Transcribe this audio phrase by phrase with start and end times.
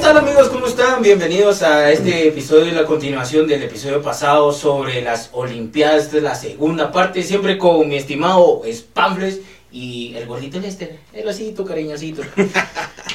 [0.00, 0.48] tal amigos?
[0.48, 1.02] ¿Cómo están?
[1.02, 6.90] Bienvenidos a este episodio, la continuación del episodio pasado sobre las Olimpiadas de la segunda
[6.90, 9.40] parte, siempre con mi estimado Spamfles
[9.70, 12.22] y el gordito Lester, el osito cariñosito.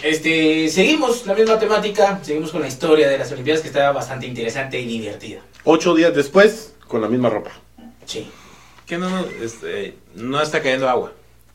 [0.04, 4.28] Este, seguimos la misma temática, seguimos con la historia de las Olimpiadas que está bastante
[4.28, 5.40] interesante y divertida.
[5.64, 7.50] Ocho días después, con la misma ropa.
[8.06, 8.30] Sí.
[8.86, 9.10] Que no,
[9.42, 11.12] este, no está cayendo agua.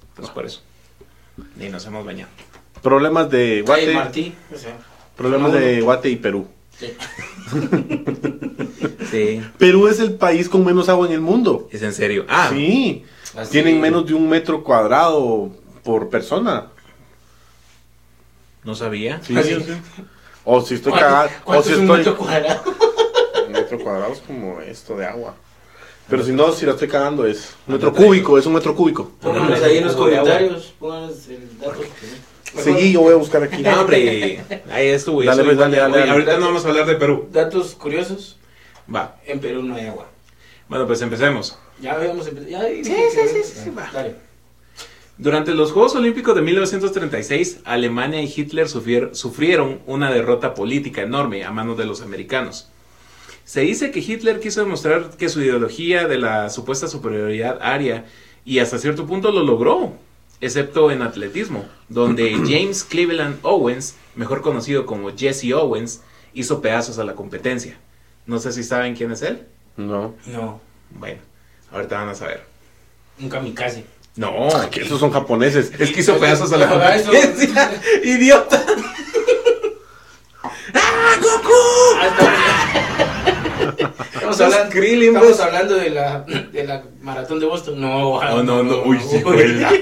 [0.09, 0.63] Entonces por eso.
[1.55, 2.33] Ni nos hemos bañado.
[2.83, 3.95] Problemas de Ay, Guate.
[3.95, 4.77] Martí, o sea,
[5.21, 6.47] Problemas de Guate y Perú.
[6.79, 6.97] sí.
[9.11, 9.43] Sí.
[9.59, 11.69] Perú es el país con menos agua en el mundo.
[11.73, 12.25] Es en serio.
[12.29, 13.05] Ah, Sí.
[13.37, 15.51] Así- Tienen menos de un metro cuadrado
[15.83, 16.69] por persona.
[18.65, 19.21] no sabía.
[19.23, 19.57] Sí, sí.
[20.45, 21.31] O si estoy ¿Cuánto- cagado.
[21.45, 21.99] O si es un estoy.
[21.99, 22.63] metro cuadrado?
[23.47, 25.35] Un metro cuadrado es como esto de agua.
[26.09, 28.07] Pero si no, si la estoy cagando es un metro Ándate.
[28.07, 29.11] cúbico, es un metro cúbico.
[29.21, 31.81] Pónganos ahí en los comentarios, pónganos el dato.
[32.57, 33.63] Seguí, yo voy a buscar aquí.
[33.63, 34.41] No, hombre.
[34.71, 35.23] Ahí estuvo.
[35.23, 36.11] Dale, pues, dale, dale, dale.
[36.11, 37.29] Ahorita no vamos a hablar de Perú.
[37.31, 38.39] Datos curiosos,
[38.93, 39.17] Va.
[39.27, 40.09] en Perú no hay agua.
[40.69, 41.59] Bueno, pues empecemos.
[41.81, 42.67] Ya habíamos empezado.
[42.69, 43.91] Sí, sí, sí, sí, sí, va.
[43.93, 44.15] Dale.
[45.19, 51.51] Durante los Juegos Olímpicos de 1936, Alemania y Hitler sufrieron una derrota política enorme a
[51.51, 52.71] manos de los americanos.
[53.45, 58.07] Se dice que Hitler quiso demostrar que su ideología de la supuesta superioridad aria
[58.47, 59.93] y hasta cierto punto lo logró,
[60.41, 66.01] excepto en atletismo, donde James Cleveland Owens, mejor conocido como Jesse Owens,
[66.35, 67.77] hizo pedazos a la competencia.
[68.27, 69.47] No sé si saben quién es él.
[69.77, 70.15] No.
[70.27, 70.61] No,
[70.91, 71.21] Bueno,
[71.73, 72.45] ahorita van a saber.
[73.21, 73.85] un kamikaze.
[74.17, 75.73] No, Que esos son japoneses.
[75.79, 77.81] es que hizo pedazos a la Ah, competencia.
[78.05, 78.65] ¡Idiota!
[80.75, 81.55] ¡Ah, Goku!
[84.31, 85.41] Estamos Sos hablando, Krillin, estamos vos.
[85.41, 87.81] hablando de la, de la maratón de Boston.
[87.81, 89.21] No, Oh, no, no, uy, sí, uy.
[89.23, 89.73] fue la-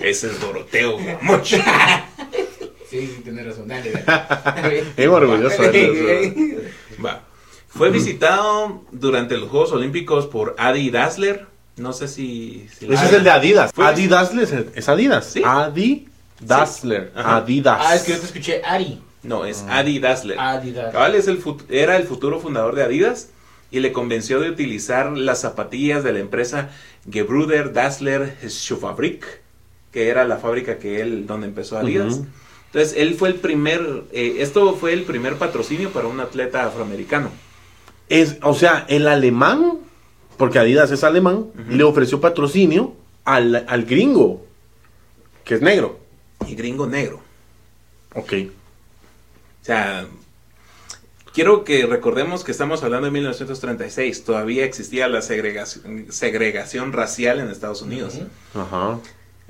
[0.00, 1.56] Ese es Doroteo, mucho.
[2.90, 3.66] Sí, sí, tienes razón.
[3.66, 4.84] Dale, dale.
[4.96, 7.04] Bien orgulloso de eso.
[7.04, 7.22] Va.
[7.66, 11.46] Fue visitado durante los Juegos Olímpicos por Adi Dassler.
[11.76, 12.68] No sé si.
[12.78, 13.72] si Ese es el de Adidas.
[13.74, 14.30] Fue- Adidas
[14.76, 15.24] es Adidas.
[15.26, 15.42] Sí.
[15.44, 16.06] Adi
[16.38, 17.10] Dassler.
[17.16, 17.36] Ajá.
[17.38, 17.80] Adidas.
[17.84, 19.00] Ah, es que yo te escuché Ari.
[19.24, 20.38] No, es Adi Dassler.
[20.38, 20.92] Adidas.
[20.92, 21.40] Cabal es el
[21.70, 23.30] era el futuro fundador de Adidas
[23.70, 26.70] y le convenció de utilizar las zapatillas de la empresa
[27.10, 29.24] Gebruder Dassler Schuhfabrik,
[29.90, 32.20] que era la fábrica que él donde empezó Adidas.
[32.66, 37.30] Entonces él fue el primer, eh, esto fue el primer patrocinio para un atleta afroamericano.
[38.08, 39.78] Es, o sea, el alemán,
[40.36, 44.44] porque Adidas es alemán, le ofreció patrocinio al, al gringo,
[45.44, 45.98] que es negro.
[46.46, 47.20] Y gringo negro.
[48.14, 48.32] Ok.
[49.64, 50.04] O sea,
[51.32, 54.24] quiero que recordemos que estamos hablando de 1936.
[54.24, 58.20] Todavía existía la segregación, segregación racial en Estados Unidos.
[58.54, 58.98] Ajá.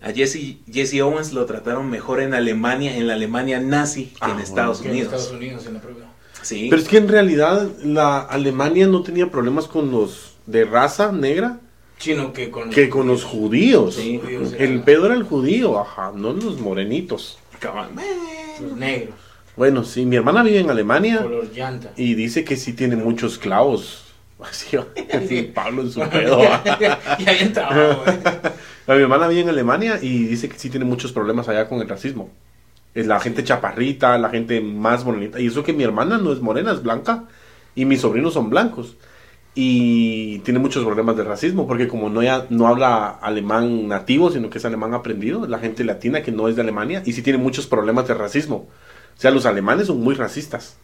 [0.00, 4.30] A Jesse, Jesse Owens lo trataron mejor en Alemania, en la Alemania nazi, que Ah,
[4.30, 5.12] en Estados Que en Unidos.
[5.12, 6.06] Estados Unidos en la prueba.
[6.42, 6.68] Sí.
[6.70, 11.58] Pero es que en realidad la Alemania no tenía problemas con los de raza negra
[11.98, 13.96] Chino que con que con los judíos.
[13.96, 14.20] Sí.
[14.22, 17.38] judíos El pedo era el judío, ajá, no los morenitos.
[18.60, 19.14] Los negros,
[19.56, 21.24] Bueno, sí, mi hermana vive en Alemania
[21.96, 24.00] y dice que sí tiene muchos clavos.
[24.40, 24.76] Así,
[25.12, 26.42] así, Pablo en su pedo.
[26.42, 28.98] y ahí entraba, güey.
[28.98, 31.88] Mi hermana vive en Alemania y dice que sí tiene muchos problemas allá con el
[31.88, 32.30] racismo.
[32.94, 35.40] Es la gente chaparrita, la gente más morenita.
[35.40, 37.24] Y eso que mi hermana no es morena, es blanca.
[37.74, 38.96] Y mis sobrinos son blancos.
[39.54, 44.50] Y tiene muchos problemas de racismo porque como no, ya, no habla alemán nativo, sino
[44.50, 47.38] que es alemán aprendido, la gente latina que no es de Alemania, y sí tiene
[47.38, 48.68] muchos problemas de racismo.
[49.16, 50.76] O sea, los alemanes son muy racistas.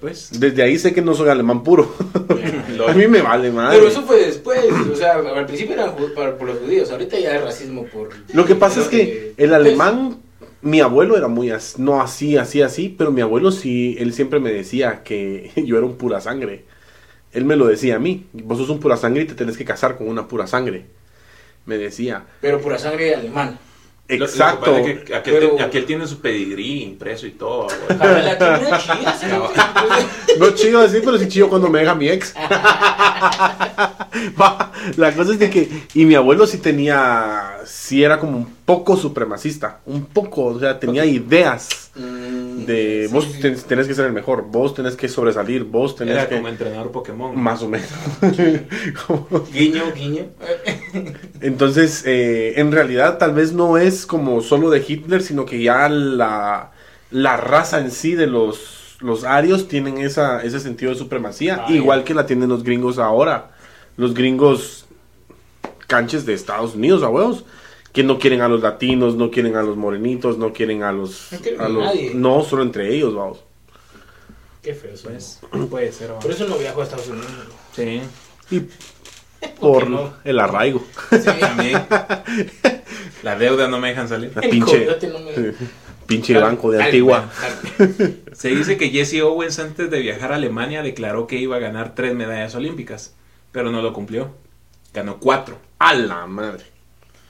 [0.00, 0.30] Pues.
[0.40, 1.94] Desde ahí sé que no soy alemán puro.
[2.88, 3.76] A mí me vale madre.
[3.78, 4.58] Pero eso fue después,
[4.90, 8.08] o sea, al principio eran ju- por, los judíos, ahorita ya es racismo por...
[8.34, 10.18] Lo que pasa es que el alemán,
[10.62, 14.40] mi abuelo era muy, as- no así, así, así, pero mi abuelo sí, él siempre
[14.40, 16.64] me decía que yo era un pura sangre.
[17.32, 19.64] Él me lo decía a mí, vos sos un pura sangre y te tenés que
[19.64, 20.86] casar con una pura sangre.
[21.64, 23.56] Me decía, Pero pura sangre alemana.
[24.14, 24.70] Exacto.
[24.70, 27.68] Lo- lo que pasa es que aquel, Pero- aquel tiene su pedigrí impreso y todo.
[27.70, 27.76] ¿sí?
[30.38, 32.34] No chido decir, pero sí chido cuando me deja mi ex.
[34.96, 38.96] La cosa es de que, y mi abuelo sí tenía, sí era como un poco
[38.96, 43.40] supremacista, un poco, o sea, tenía ideas Mm, de sí, vos sí.
[43.40, 46.36] ten- tenés que ser el mejor, vos tenés que sobresalir, vos tenés Era que...
[46.36, 47.36] como entrenador Pokémon.
[47.36, 47.88] Más o menos.
[49.52, 50.26] Guiño, guiño.
[51.40, 55.88] Entonces, eh, en realidad tal vez no es como solo de Hitler, sino que ya
[55.88, 56.72] la,
[57.10, 61.72] la raza en sí de los, los arios tienen esa, ese sentido de supremacía, Ah,
[61.72, 63.50] igual que la tienen los gringos ahora.
[63.96, 64.86] Los gringos
[65.86, 67.44] canches de Estados Unidos, a huevos,
[67.92, 71.32] Que no quieren a los latinos, no quieren a los morenitos, no quieren a los...
[71.32, 72.12] No quieren a los- nadie.
[72.14, 73.40] no, solo entre ellos, vamos.
[74.62, 75.08] Qué feo eso.
[75.08, 76.12] Pues, puede ser.
[76.12, 77.26] Por eso no viajo a Estados Unidos.
[77.74, 78.00] Sí.
[78.50, 78.62] Y
[79.60, 80.14] por no?
[80.24, 80.84] el arraigo.
[81.10, 81.18] Sí.
[81.40, 81.82] También.
[83.22, 84.32] La deuda no me dejan salir.
[84.34, 85.54] La El pinche, no me-
[86.06, 87.30] pinche banco de Antigua.
[88.32, 91.94] Se dice que Jesse Owens antes de viajar a Alemania declaró que iba a ganar
[91.94, 93.14] tres medallas olímpicas,
[93.52, 94.30] pero no lo cumplió.
[94.92, 95.58] Ganó cuatro.
[95.78, 96.64] A la madre.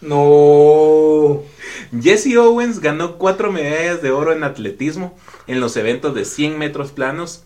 [0.00, 1.42] No.
[2.00, 5.16] Jesse Owens ganó cuatro medallas de oro en atletismo
[5.46, 7.44] en los eventos de 100 metros planos.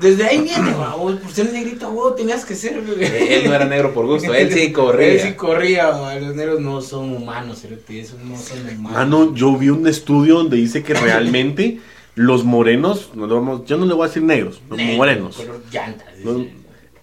[0.00, 2.76] Desde ahí viene, vos, por ser negrito, vos tenías que ser.
[2.76, 5.08] Él no era negro por gusto, él sí corría.
[5.08, 8.98] Él sí corría, va, los negros no son humanos, esos no son humanos.
[8.98, 11.80] Ah, no, yo vi un estudio donde dice que realmente
[12.14, 15.62] los morenos, no vamos, yo no le voy a decir negros, los Negro, morenos, color
[15.72, 16.06] llantas.
[16.22, 16.46] No,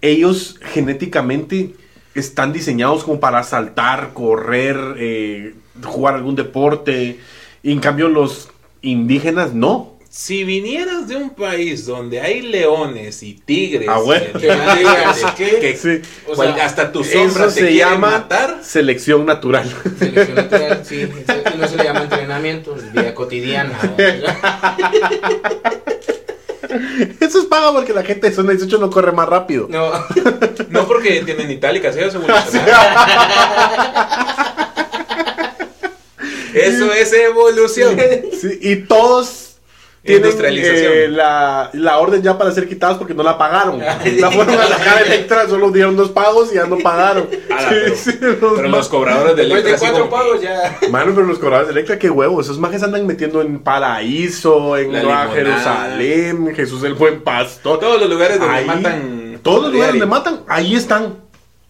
[0.00, 1.74] ellos genéticamente
[2.14, 7.18] están diseñados como para saltar, correr, eh, jugar algún deporte.
[7.62, 8.48] Y en cambio los
[8.82, 9.98] indígenas no.
[10.22, 14.26] Si vinieras de un país donde hay leones y tigres, Ah, bueno.
[14.38, 15.58] y animales ¿Qué?
[15.60, 16.02] que Sí.
[16.26, 18.58] O sea, hasta tu Eso sombra te se llama matar.
[18.62, 19.74] selección natural.
[19.98, 23.72] Selección natural, sí, eso- no se le llama entrenamiento, es vida cotidiana.
[27.18, 29.66] Eso es paga porque la gente de zona 18 no corre más rápido.
[29.70, 29.90] No,
[30.68, 32.76] No porque tienen itálicas, ellos evolucionaron.
[36.54, 37.96] Eso es evolución.
[38.38, 39.49] Sí, y todos
[40.02, 40.92] tienen Industrialización.
[40.94, 43.78] eh, la, la orden ya para ser quitados porque no la pagaron.
[43.80, 47.28] La fueron a sacar Electra, solo dieron dos pagos y ya no pagaron.
[47.50, 48.12] Ala, Sí, pero- sí,
[48.56, 50.78] Pero los cobradores de después Electra de cuatro como pagos ya.
[50.90, 52.46] Mano, pero los cobradores de Electra, qué huevos.
[52.46, 55.28] Esos majes andan metiendo en Paraíso, en Nueva.
[55.34, 57.78] Jerusalén, Jesús el Buen Pastor.
[57.80, 59.38] Todos los lugares donde Ahí, matan.
[59.42, 61.16] Todos los lugares donde matan, ahí están.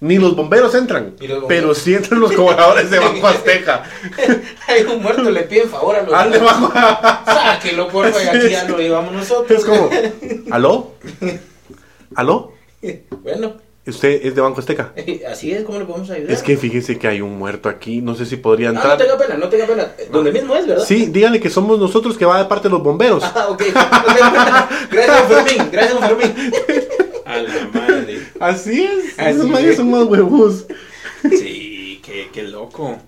[0.00, 1.14] Ni los bomberos entran.
[1.20, 1.48] Ni los bomberos.
[1.48, 3.84] Pero sí entran los cobradores de Banco Azteca.
[4.66, 6.72] Hay un muerto, le piden favor a los Al de Banco
[7.26, 9.58] Sáquelo, porfa, y aquí ya lo llevamos nosotros.
[9.58, 9.90] Es como,
[10.50, 10.92] ¿aló?
[12.14, 12.52] ¿Aló?
[13.22, 13.54] Bueno,
[13.86, 14.92] ¿Usted es de Banco Azteca?
[15.30, 16.30] así es como le podemos ayudar.
[16.30, 18.98] Es que fíjese que hay un muerto aquí, no sé si podría Ah, no entrar.
[18.98, 19.88] tenga pena, no tenga pena.
[20.12, 20.84] Donde mismo es, ¿verdad?
[20.84, 23.22] Sí, dígale que somos nosotros que va de parte de los bomberos.
[23.24, 23.62] Ah, ok.
[23.74, 24.68] No.
[24.92, 25.68] Gracias, Fermín.
[25.72, 26.34] Gracias, Fermín.
[28.40, 29.76] Así es, Así esos es.
[29.76, 30.66] son más huevos.
[31.30, 32.98] Sí, qué, qué loco.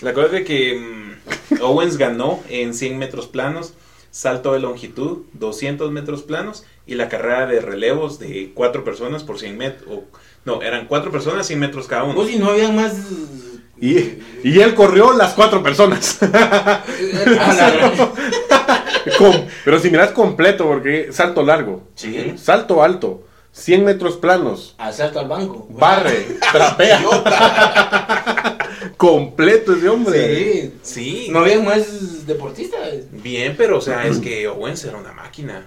[0.00, 3.74] La cosa es de que mm, Owens ganó en 100 metros planos,
[4.10, 9.38] salto de longitud, 200 metros planos y la carrera de relevos de 4 personas por
[9.38, 10.00] 100 metros.
[10.44, 12.14] No, eran 4 personas, 100 metros cada uno.
[12.14, 12.94] Vos si no había más.
[13.80, 16.18] Y, y él corrió las cuatro personas.
[17.38, 18.84] Ah,
[19.64, 22.34] pero si miras completo, porque salto largo, Sí.
[22.36, 23.24] salto alto,
[23.60, 25.66] 100 metros planos, Asalto al banco.
[25.70, 27.00] barre, trapea.
[28.96, 30.62] completo ese hombre.
[30.62, 30.72] Sí.
[30.82, 32.80] Sí, No había más deportistas.
[33.12, 35.66] bien, pero o sea, es que Owens era una máquina.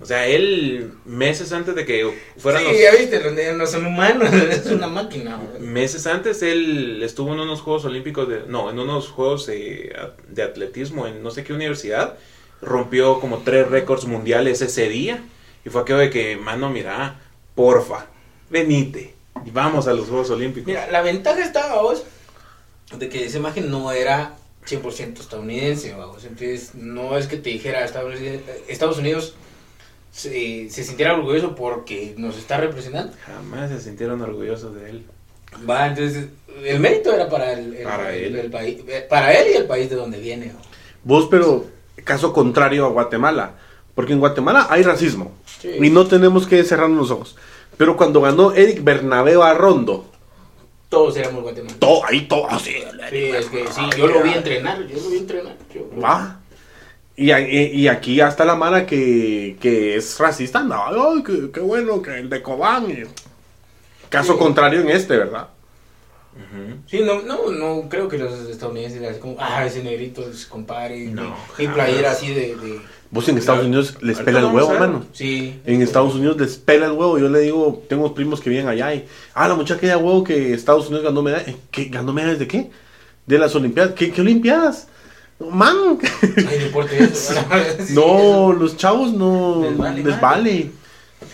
[0.00, 2.80] O sea, él meses antes de que fueran sí, los...
[2.80, 5.36] ya viste, no son humanos, es una máquina.
[5.36, 5.62] güey.
[5.62, 9.92] Meses antes él estuvo en unos Juegos Olímpicos, de, no, en unos Juegos eh,
[10.28, 12.16] de atletismo en no sé qué universidad.
[12.60, 15.22] Rompió como tres récords mundiales ese día.
[15.64, 17.20] Y fue aquello de que, mano, mira,
[17.54, 18.06] porfa,
[18.50, 19.14] venite.
[19.44, 20.66] Y vamos a los Juegos Olímpicos.
[20.66, 22.04] Mira, la ventaja estaba, vos,
[22.96, 24.34] de que esa imagen no era
[24.66, 26.24] 100% estadounidense, vamos.
[26.24, 29.34] Entonces, no es que te dijera Estados Unidos, Estados Unidos
[30.12, 33.12] se, se sintiera orgulloso porque nos está representando.
[33.26, 35.06] Jamás se sintieron orgullosos de él.
[35.68, 36.28] Va, entonces,
[36.64, 38.36] el mérito era para el, el- Para el- él.
[38.36, 40.52] el país, eh, para él y el país de donde viene.
[41.04, 41.66] Vos, pero
[42.04, 43.54] caso contrario a Guatemala.
[43.94, 45.32] Porque en Guatemala hay racismo.
[45.60, 45.70] Sí.
[45.80, 47.36] Y no tenemos que cerrarnos los ojos.
[47.76, 50.06] Pero cuando ganó Eric Bernabé Arrondo,
[50.88, 51.80] Todos éramos guatemaltecos.
[51.80, 52.72] todo, ahí todo así.
[53.10, 55.56] Sí, es que sí, yo lo vi entrenar, yo lo vi entrenar.
[55.74, 56.38] yo- Va.
[57.16, 61.60] Y, a- y- aquí hasta la mara que, que es racista, no, ay, qué, qué
[61.60, 62.86] bueno que el de Cobán.
[64.08, 64.38] Caso Sí.
[64.38, 65.48] contrario en este, ¿verdad?
[66.86, 71.36] Sí, no, no, no creo que los estadounidenses así como, ah, ese negrito compadre, No,
[71.58, 72.80] y playera así de, de-
[73.12, 74.80] Vos en Estados Unidos les pela el huevo, a ver.
[74.80, 75.04] mano.
[75.12, 75.60] sí.
[75.66, 77.18] En Estados Unidos les pela el huevo.
[77.18, 80.24] Yo le digo, tengo primos que viven allá y, ah, la muchacha que da huevo
[80.24, 81.48] que Estados Unidos ganó medallas.
[81.48, 81.84] Eh, ¿Qué?
[81.84, 82.70] ¿Ganó medallas de qué?
[83.26, 83.92] De las Olimpiadas.
[83.92, 84.88] ¿Qué, qué Olimpiadas?
[85.38, 85.98] No, Man.
[86.48, 87.34] Hay deporte eso.
[87.86, 90.20] Sí, no, los chavos no Les vale les madre.
[90.22, 90.70] vale.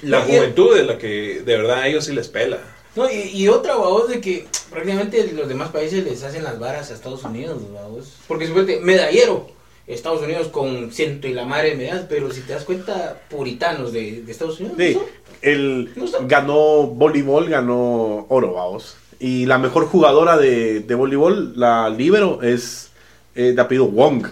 [0.03, 2.59] La juventud es la que de verdad a ellos sí les pela.
[2.97, 6.91] No, y, y otra, babos, de que prácticamente los demás países les hacen las varas
[6.91, 8.15] a Estados Unidos, babos.
[8.27, 9.49] Porque supuestamente, medallero,
[9.89, 13.93] Estados Unidos con ciento y la madre de medallas, pero si te das cuenta, puritanos
[13.93, 14.77] de, de Estados Unidos.
[14.79, 14.99] Sí,
[15.43, 18.97] está- ganó voleibol, ganó oro, vamos.
[19.21, 22.91] Y la mejor jugadora de, de voleibol, la libero, es
[23.35, 24.27] eh, de apellido Wong.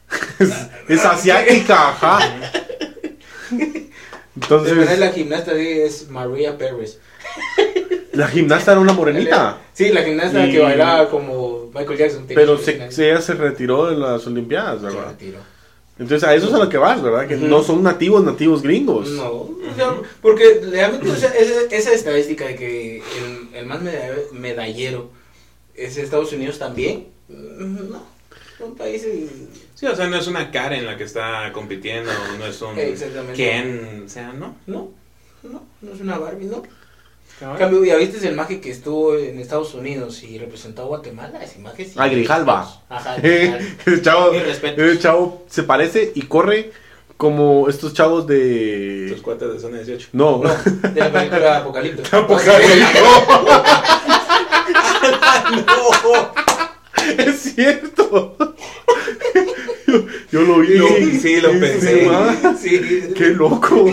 [0.40, 0.50] es,
[0.88, 2.18] es asiática, ajá.
[4.34, 6.98] Entonces, la gimnasta es María Pérez.
[8.12, 9.58] la gimnasta era una morenita.
[9.72, 12.24] Sí, la gimnasta Y- que bailaba como Michael Jackson.
[12.28, 15.10] Pero tenía- se, se- ella se retiró de las Olimpiadas, se ¿verdad?
[15.10, 15.38] retiró.
[15.98, 17.28] Entonces a eso es a lo que vas, ¿verdad?
[17.28, 19.08] Que no son nativos, nativos gringos.
[19.10, 23.82] No, o sea, porque realmente o sea, esa, esa estadística de que el, el más
[23.82, 25.10] meda- medallero
[25.74, 28.02] es Estados Unidos también, no,
[28.58, 29.30] son países...
[29.74, 32.78] Sí, o sea, no es una cara en la que está compitiendo, no es un
[32.78, 33.34] Exactamente.
[33.36, 34.56] Ken, o sea, ¿no?
[34.66, 34.90] No,
[35.42, 36.62] no, no es una Barbie, no.
[37.40, 41.42] En cambio, ya viste el maje que estuvo en Estados Unidos y representó a Guatemala,
[41.42, 41.94] ese maje sí.
[41.96, 42.82] Ah, Grijalva.
[42.88, 43.58] Ajá, Grijalva.
[43.84, 46.70] ese, chavo, ese chavo se parece y corre
[47.16, 49.06] como estos chavos de...
[49.10, 50.08] Tus cuates de zona 18.
[50.12, 50.50] No, No,
[50.90, 52.02] de la película Apocalipto.
[57.18, 58.36] es cierto.
[59.86, 61.18] yo, yo lo vi.
[61.20, 62.08] Sí lo pensé.
[62.60, 63.86] Sí, Qué loco.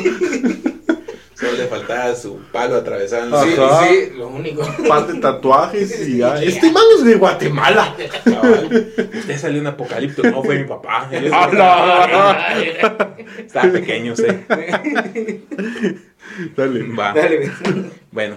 [1.39, 3.41] Solo le faltaba su palo atravesando.
[3.43, 4.61] Sí, sí, lo único.
[4.89, 6.41] Par de tatuajes y ya.
[6.43, 7.95] Este man es de Guatemala.
[8.25, 8.91] Cabal.
[9.13, 11.07] Usted salió en Apocalipto, no fue mi papá.
[11.13, 12.55] Él es- ¡Hala!
[13.37, 14.23] Estaba pequeño, sí.
[16.55, 16.83] Dale.
[16.95, 17.13] Va.
[17.13, 17.51] Dale.
[18.11, 18.35] Bueno,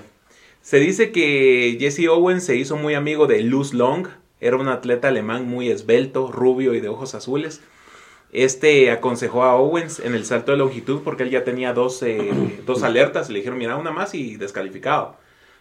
[0.61, 4.07] se dice que Jesse Owens se hizo muy amigo de Luz Long.
[4.41, 7.61] Era un atleta alemán muy esbelto, rubio y de ojos azules.
[8.33, 12.33] Este aconsejó a Owens en el salto de longitud porque él ya tenía dos, eh,
[12.67, 13.29] dos alertas.
[13.29, 15.17] Le dijeron, mira, una más y descalificado.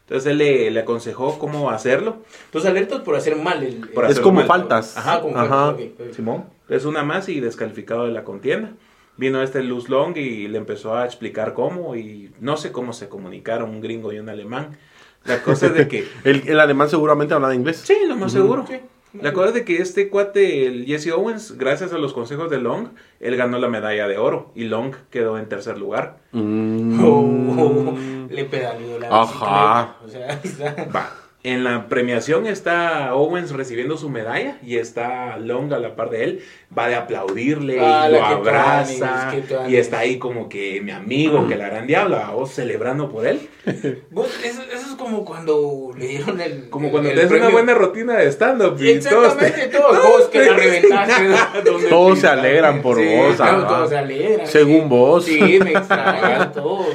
[0.07, 2.17] Entonces él le, le aconsejó cómo hacerlo.
[2.51, 3.89] Tus alertas por hacer mal el.
[3.89, 4.47] Por Es hacer como mal.
[4.47, 4.97] faltas.
[4.97, 5.47] Ajá, como Ajá.
[5.47, 6.13] faltas, ok, ok.
[6.15, 6.45] Simón.
[6.69, 8.71] Es una más y descalificado de la contienda.
[9.17, 13.09] Vino este Luz Long y le empezó a explicar cómo y no sé cómo se
[13.09, 14.77] comunicaron un gringo y un alemán.
[15.25, 16.07] La cosa es de que...
[16.23, 17.77] El, el alemán seguramente hablaba inglés.
[17.85, 18.41] Sí, lo más Ujú.
[18.41, 18.65] seguro.
[18.67, 18.77] Sí.
[19.13, 22.59] La cosa es de que este cuate, el Jesse Owens, gracias a los consejos de
[22.59, 22.89] Long,
[23.19, 26.19] él ganó la medalla de oro y Long quedó en tercer lugar.
[26.31, 26.99] Mm.
[27.03, 27.97] Oh,
[28.29, 29.97] le pedaleó la Ajá.
[30.03, 30.05] bicicleta.
[30.05, 30.39] O sea,
[30.75, 30.85] está.
[30.95, 31.09] Va.
[31.43, 36.23] En la premiación está Owens recibiendo su medalla y está Long a la par de
[36.23, 36.41] él.
[36.77, 39.33] Va de aplaudirle, Ah, y lo abraza
[39.67, 43.49] y está ahí como que mi amigo, que la gran diabla, vos celebrando por él.
[44.11, 46.69] Vos, eso, eso es como cuando le dieron el.
[46.69, 48.77] Como el- cuando el te das una buena rutina de stand-up.
[48.79, 50.03] Exactamente, todos todos.
[50.03, 51.23] Vos que la reventaste.
[51.89, 54.47] Todos se alegran por Sí, vos, claro, todos se alegran.
[54.47, 54.87] Según sí.
[54.89, 55.25] vos.
[55.25, 56.85] Sí, me extrañan todos.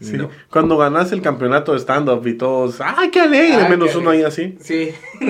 [0.00, 0.12] Sí.
[0.16, 0.28] No.
[0.50, 3.62] Cuando ganas el campeonato de stand-up y todos, ¡ay, qué alegre!
[3.64, 4.56] Ah, Menos qué uno ahí así.
[4.60, 4.92] Sí.
[5.20, 5.26] Y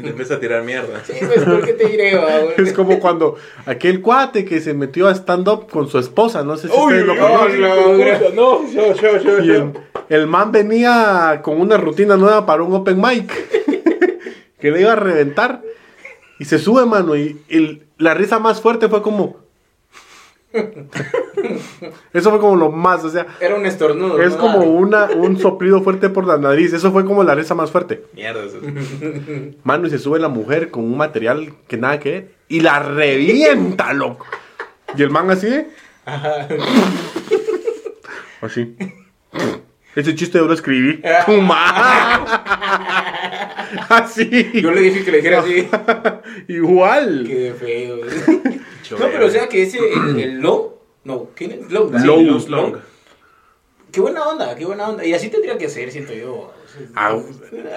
[0.00, 1.02] te empieza a tirar mierda.
[1.04, 2.18] Sí, pues, ¿por qué te diré?
[2.56, 6.68] Es como cuando aquel cuate que se metió a stand-up con su esposa, no sé
[6.68, 8.34] si Uy, ustedes lo conocen.
[8.34, 9.72] no, yo, yo, yo, Y el,
[10.08, 13.30] el man venía con una rutina nueva para un open mic
[14.60, 15.62] que le iba a reventar.
[16.38, 19.45] Y se sube, mano, y el- la risa más fuerte fue como...
[22.12, 24.20] Eso fue como lo más, o sea, Era un estornudo.
[24.22, 24.38] es ¿no?
[24.38, 26.72] como una, un soplido fuerte por la nariz.
[26.72, 28.02] Eso fue como la risa más fuerte.
[28.14, 28.44] Mierda.
[28.44, 32.28] eso es- Mano, y se sube la mujer con un material que nada que ver
[32.48, 34.26] y la revienta, loco.
[34.96, 35.66] Y el man así, ¿eh?
[36.04, 36.46] Ajá.
[38.42, 38.76] Así.
[39.96, 41.00] Ese chiste yo lo escribí.
[41.04, 41.24] Ah.
[43.88, 44.50] Así.
[44.54, 45.66] Yo le dije que le dijera así.
[46.48, 47.24] Igual.
[47.26, 47.96] Qué feo.
[48.92, 50.76] No, pero o sea que ese, el, el low.
[51.04, 51.70] No, ¿quién es?
[51.70, 51.90] Low.
[51.96, 52.46] Sí, Low.
[52.48, 52.76] Long.
[53.92, 55.04] Qué buena onda, qué buena onda.
[55.04, 56.52] Y así tendría que ser, siento yo.
[56.94, 57.16] Ah,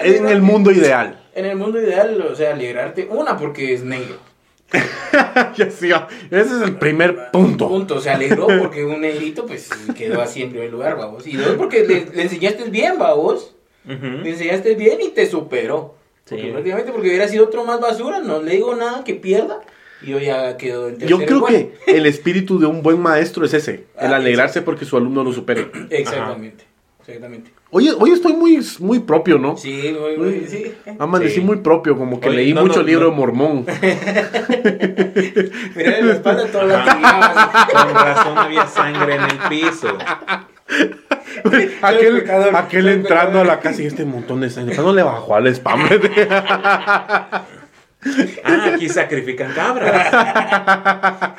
[0.02, 1.24] en el mundo ideal.
[1.34, 3.08] En el mundo ideal, o sea, alegrarte.
[3.10, 4.16] Una, porque es negro.
[5.56, 5.90] Ya sí.
[6.30, 7.68] Ese es el primer punto.
[7.68, 8.00] Punto.
[8.00, 11.26] Se alegró porque un negrito, pues, quedó así en primer lugar, vamos.
[11.26, 13.54] Y dos, porque le, le enseñaste bien, vamos.
[13.84, 14.06] Ujú.
[14.22, 15.94] Le enseñaste bien y te superó.
[16.24, 16.36] Sí.
[16.36, 19.60] Porque prácticamente porque hubiera sido otro más basura, no le digo nada que pierda.
[20.02, 21.52] Y yo ya quedo en Yo creo lugar.
[21.52, 25.22] que el espíritu de un buen maestro es ese, el Ah, alegrarse porque su alumno
[25.24, 25.70] lo supere.
[25.90, 26.64] Exactamente.
[27.00, 27.50] Exactamente.
[27.72, 29.56] Hoy, hoy estoy muy, muy propio, ¿no?
[29.56, 30.74] Sí, muy, muy, sí.
[30.98, 31.40] Amanecí Sí.
[31.40, 33.10] muy propio, como que Oye, leí no, mucho no, libro no.
[33.12, 33.64] de Mormón.
[35.76, 37.66] Mira en la espalda toda la tirada.
[37.72, 39.86] Con razón había sangre en el piso.
[41.82, 43.50] aquel, pecador, aquel entrando pecador.
[43.50, 44.76] a la casa y este montón de sangre.
[44.76, 45.80] No le bajó al spam.
[48.44, 50.14] Ah, aquí sacrifican cabras.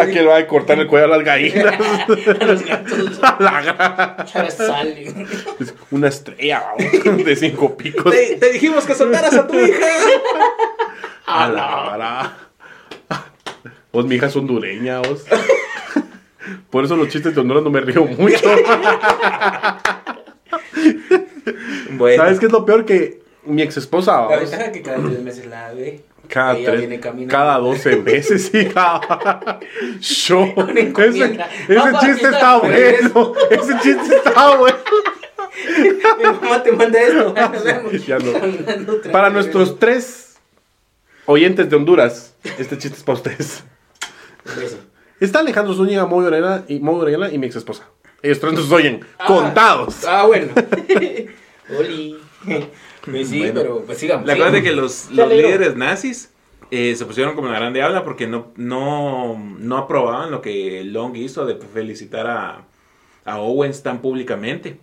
[0.00, 1.74] aquel va a cortar el cuello a las gallinas.
[2.40, 3.20] A los gatos.
[3.22, 4.26] A la.
[5.60, 6.64] Es Una estrella
[7.04, 8.12] vamos, de cinco picos.
[8.12, 9.86] Te, te dijimos que soltaras a tu hija.
[11.26, 12.36] A la vara.
[13.92, 15.24] Vos, mi hija es hondureña, vos.
[16.70, 18.50] Por eso los chistes de Honduras no me río mucho.
[21.90, 22.22] Bueno.
[22.22, 22.84] ¿Sabes qué es lo peor?
[22.84, 26.00] Que mi ex esposa, La ventaja es que cada tres meses la ve.
[26.28, 27.32] cada, Ella tres- viene caminando.
[27.32, 29.58] cada 12 meses, sí, cada...
[30.00, 30.54] Show.
[30.68, 31.48] Ese, encomienda.
[31.68, 33.32] ese Papá, chiste está bueno.
[33.50, 34.78] Ese chiste está bueno.
[36.18, 37.34] Mi mamá te manda esto.
[38.06, 38.32] Ya no.
[39.12, 40.36] Para nuestros tres
[41.26, 43.64] oyentes de Honduras, este chiste es para ustedes.
[45.20, 47.86] Está Alejandro Zúñiga, Moy Orellana y, Moy Orellana y mi ex esposa.
[48.22, 49.26] Ellos tres nos oyen, Ah.
[49.26, 50.04] contados.
[50.06, 50.52] Ah, bueno.
[51.78, 52.18] Oli.
[53.04, 53.54] Pues sí, Bueno.
[53.54, 54.26] pero pues sigamos.
[54.26, 56.32] La cosa es que los, los líderes nazis
[56.70, 61.16] eh, se pusieron como la grande habla porque no, no, no aprobaban lo que Long
[61.16, 62.64] hizo de felicitar a,
[63.24, 64.78] a Owens tan públicamente.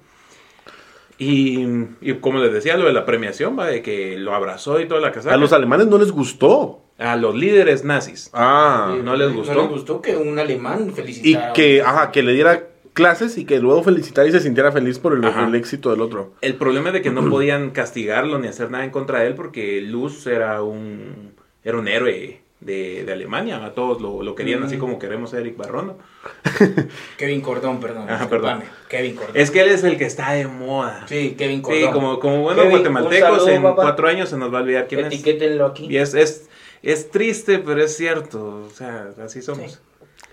[1.17, 1.65] Y,
[1.99, 5.01] y como les decía, lo de la premiación, va, de que lo abrazó y toda
[5.01, 5.33] la casa.
[5.33, 6.81] A los alemanes no les gustó.
[6.97, 8.29] A los líderes nazis.
[8.33, 8.95] Ah.
[9.03, 9.53] no les gustó.
[9.53, 11.53] No les gustó que un alemán Y felicitara.
[11.53, 15.13] que, ajá, que le diera clases y que luego felicitara y se sintiera feliz por
[15.13, 16.33] el, éxito del otro.
[16.41, 19.35] El problema es de que no podían castigarlo ni hacer nada en contra de él
[19.35, 23.63] porque Luz era un, era un héroe de, de Alemania.
[23.63, 24.79] A todos lo, lo querían así Mm.
[24.79, 25.97] como queremos a Eric Barrono.
[27.17, 28.09] Kevin Cordón, perdón.
[28.09, 28.65] Ajá, discúlpame.
[28.89, 29.37] Kevin Cordón.
[29.37, 31.05] Es que él es el que está de moda.
[31.07, 31.81] Sí, Kevin Cordón.
[31.81, 33.81] Sí, como, como buenos Kevin, guatemaltecos, saludo, en papá.
[33.83, 35.07] cuatro años se nos va a olvidar quién es.
[35.07, 35.85] Etiquétenlo aquí.
[35.89, 36.49] Y es, es,
[36.83, 38.65] es triste, pero es cierto.
[38.67, 39.71] O sea, así somos.
[39.73, 39.77] Sí.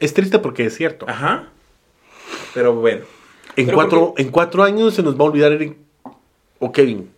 [0.01, 1.07] Es triste porque es cierto.
[1.09, 1.51] Ajá.
[2.57, 3.05] Pero bueno.
[3.55, 5.77] En, Pero cuatro, en cuatro años se nos va a olvidar Eric
[6.59, 7.11] o Kevin.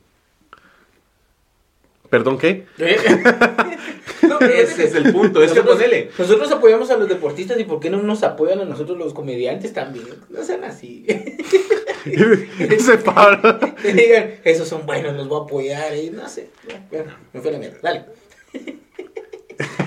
[2.10, 2.66] ¿Perdón qué?
[4.28, 5.40] No, pero Ese es el punto.
[5.40, 6.10] Es que nosotros, ponele.
[6.18, 9.72] nosotros apoyamos a los deportistas y ¿por qué no nos apoyan a nosotros los comediantes
[9.72, 10.06] también?
[10.28, 11.06] No sean así.
[12.04, 13.58] Ese Pablo.
[13.82, 15.96] Que digan, esos son buenos, los voy a apoyar.
[15.96, 16.50] Y no sé.
[16.90, 17.78] Bueno, me fue la mierda.
[17.80, 18.04] Dale.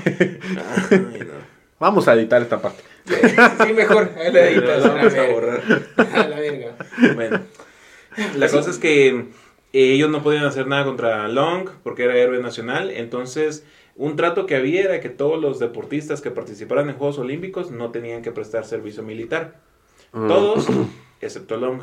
[0.10, 0.40] Ay,
[1.28, 1.51] no.
[1.82, 2.84] Vamos a editar esta parte.
[3.06, 4.12] Sí, mejor.
[4.16, 5.34] A la editas, a vamos a verga.
[5.34, 5.62] borrar.
[6.14, 6.76] A la verga.
[7.16, 7.40] Bueno,
[8.36, 9.26] la cosa es que eh,
[9.74, 12.92] ellos no podían hacer nada contra Long porque era héroe nacional.
[12.92, 17.72] Entonces, un trato que había era que todos los deportistas que participaran en Juegos Olímpicos
[17.72, 19.56] no tenían que prestar servicio militar.
[20.12, 20.68] Todos,
[21.20, 21.82] excepto Long.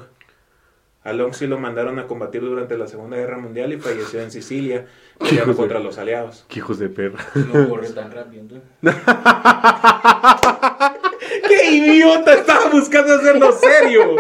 [1.09, 4.31] A Long sí lo mandaron a combatir durante la Segunda Guerra Mundial y falleció en
[4.31, 4.85] Sicilia
[5.19, 6.45] peleando de- contra los aliados.
[6.49, 7.25] Qué hijos de perra.
[7.35, 8.61] No corre tan rápido.
[11.49, 12.35] ¡Qué idiota!
[12.35, 14.17] Estaba buscando hacerlo serio.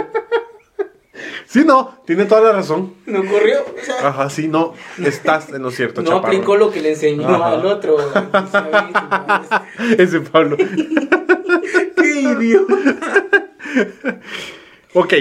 [1.46, 2.94] Sí, no, tiene toda la razón.
[3.06, 3.60] No corrió.
[3.62, 4.74] O sea, Ajá, sí, no,
[5.04, 6.26] estás en lo cierto, no chaparro.
[6.28, 7.52] aplicó lo que le enseñó Ajá.
[7.52, 7.96] al otro.
[9.98, 10.56] Ese Pablo.
[11.96, 12.74] ¡Qué idiota!
[14.94, 15.14] Ok.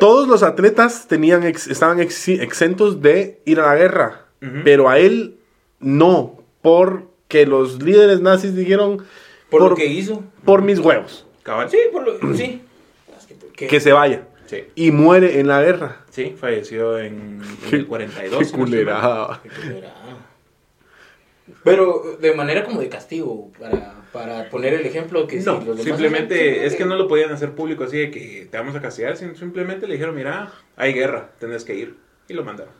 [0.00, 4.26] Todos los atletas tenían ex- estaban ex- exentos de ir a la guerra,
[4.64, 5.36] pero a él
[5.80, 9.04] no, porque los líderes nazis dijeron
[9.50, 10.22] Por, lo que hizo.
[10.44, 11.70] por mis huevos, Cabal.
[11.70, 12.62] Sí, por lo sí.
[13.56, 14.64] Que- se vaya Sí.
[14.76, 16.04] y muere en la guerra.
[16.10, 18.50] Sí, falleció en, el 42.
[18.50, 19.40] Qué culerada.
[19.42, 19.94] Qué culera.
[21.68, 25.64] Pero de manera como de castigo, para, para poner el ejemplo que si No, los
[25.66, 28.74] demás simplemente hacen, es que no lo podían hacer público así de que te vamos
[28.76, 31.96] a castigar, sino simplemente le dijeron, mira, hay guerra, tenés que ir.
[32.28, 32.72] Y lo mandaron.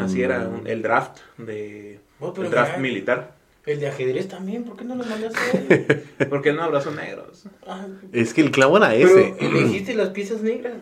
[0.00, 2.82] Así era un- el draft de Oh, el draft mira.
[2.82, 3.33] militar.
[3.66, 6.04] El de ajedrez también, ¿por qué no lo mandaste a él?
[6.28, 7.44] ¿Por qué no abrazos negros?
[7.66, 9.34] Ah, Es que el clavo era Pero ese.
[9.40, 10.74] elegiste las piezas negras.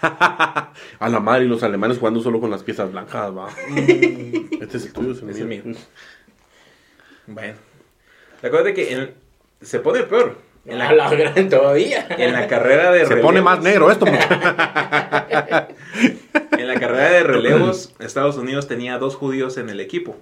[0.00, 3.48] A la madre y los alemanes jugando solo con las piezas blancas, va.
[3.76, 5.44] Este es el tuyo, es mío.
[5.64, 5.74] mío.
[7.26, 7.54] Bueno,
[8.42, 9.14] la cosa es de que en-
[9.60, 10.36] se pone peor.
[10.66, 12.06] En A la la, gran todavía.
[12.16, 14.06] en la carrera de Se pone relevos- más negro esto.
[14.06, 14.14] En
[16.68, 20.16] la carrera de relevos, Estados Unidos tenía dos judíos en el equipo,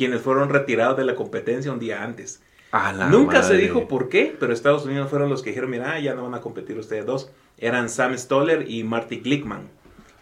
[0.00, 2.42] quienes fueron retirados de la competencia un día antes.
[2.72, 6.00] A la Nunca se dijo por qué, pero Estados Unidos fueron los que dijeron, mira,
[6.00, 7.30] ya no van a competir ustedes dos.
[7.58, 9.68] Eran Sam Stoller y Marty Glickman.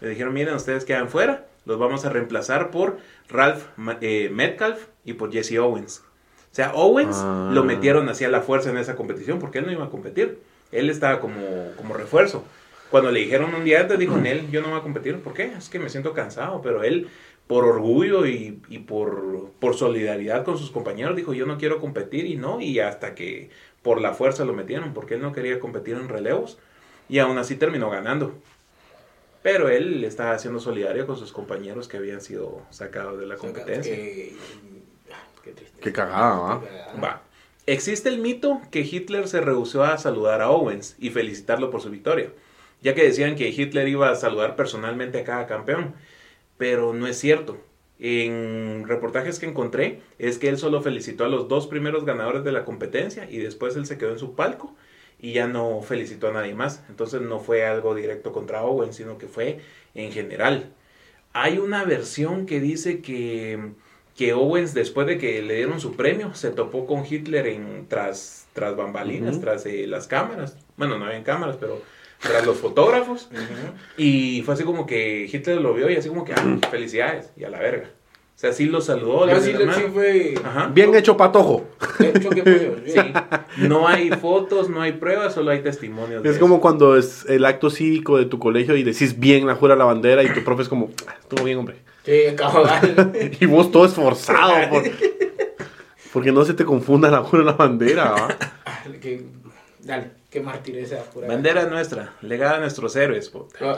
[0.01, 2.97] Le dijeron, miren, ustedes quedan fuera, los vamos a reemplazar por
[3.29, 3.63] Ralph
[4.01, 6.03] eh, Metcalf y por Jesse Owens.
[6.51, 7.51] O sea, Owens Ah.
[7.53, 10.39] lo metieron hacia la fuerza en esa competición porque él no iba a competir.
[10.73, 12.43] Él estaba como, como refuerzo.
[12.89, 15.19] Cuando le dijeron un día antes, dijo, Nel, yo no voy a competir.
[15.19, 15.53] ¿Por qué?
[15.55, 16.59] Es que me siento cansado.
[16.63, 17.07] Pero él,
[17.49, 22.27] por orgullo y, y por, por solidaridad con sus compañeros, dijo, yo no quiero competir
[22.27, 22.61] y no.
[22.61, 23.49] Y hasta que
[23.81, 26.59] por la fuerza lo metieron, porque él no quería competir en relevos.
[27.09, 28.35] Y aún así terminó ganando.
[29.41, 33.95] Pero él estaba siendo solidario con sus compañeros que habían sido sacados de la competencia.
[33.95, 34.35] Qué,
[35.43, 35.81] qué triste.
[35.81, 36.61] Qué cagada, ¿va?
[36.61, 37.01] Qué cagada.
[37.01, 37.23] Va.
[37.65, 41.89] Existe el mito que Hitler se rehusó a saludar a Owens y felicitarlo por su
[41.89, 42.31] victoria,
[42.83, 45.95] ya que decían que Hitler iba a saludar personalmente a cada campeón,
[46.59, 47.57] pero no es cierto.
[47.99, 52.51] En reportajes que encontré es que él solo felicitó a los dos primeros ganadores de
[52.51, 54.75] la competencia y después él se quedó en su palco
[55.21, 56.83] y ya no felicitó a nadie más.
[56.89, 59.59] Entonces no fue algo directo contra Owen, sino que fue
[59.95, 60.73] en general.
[61.31, 63.71] Hay una versión que dice que,
[64.17, 68.47] que Owens, después de que le dieron su premio, se topó con Hitler en, tras,
[68.51, 70.57] tras bambalinas, tras eh, las cámaras.
[70.75, 71.81] Bueno, no habían cámaras, pero
[72.19, 73.29] tras los fotógrafos.
[73.97, 77.43] Y fue así como que Hitler lo vio y así como que, ah, felicidades, y
[77.43, 77.89] a la verga.
[78.35, 79.25] O sea, sí lo saludó.
[79.25, 79.93] Ah, sí, la sí mano.
[79.93, 80.33] fue.
[80.45, 80.67] Ajá.
[80.73, 81.65] Bien hecho, patojo.
[81.99, 82.99] de hecho, que fue, Sí.
[83.57, 86.23] No hay fotos, no hay pruebas, solo hay testimonios.
[86.23, 86.41] de Es eso.
[86.45, 89.83] como cuando es el acto cívico de tu colegio y decís bien la jura la
[89.83, 91.77] bandera y tu profe es como, "Ah, estuvo bien, hombre.
[92.05, 93.11] Sí, cabal.
[93.41, 94.83] Y vos todo esforzado por-
[96.13, 98.11] porque no se te confunda la jura la bandera.
[98.11, 98.27] ¿va?
[99.01, 99.21] que,
[99.83, 100.41] dale, qué
[101.23, 101.29] ahí.
[101.29, 103.29] Bandera nuestra, legada a nuestros héroes.
[103.29, 103.77] puta.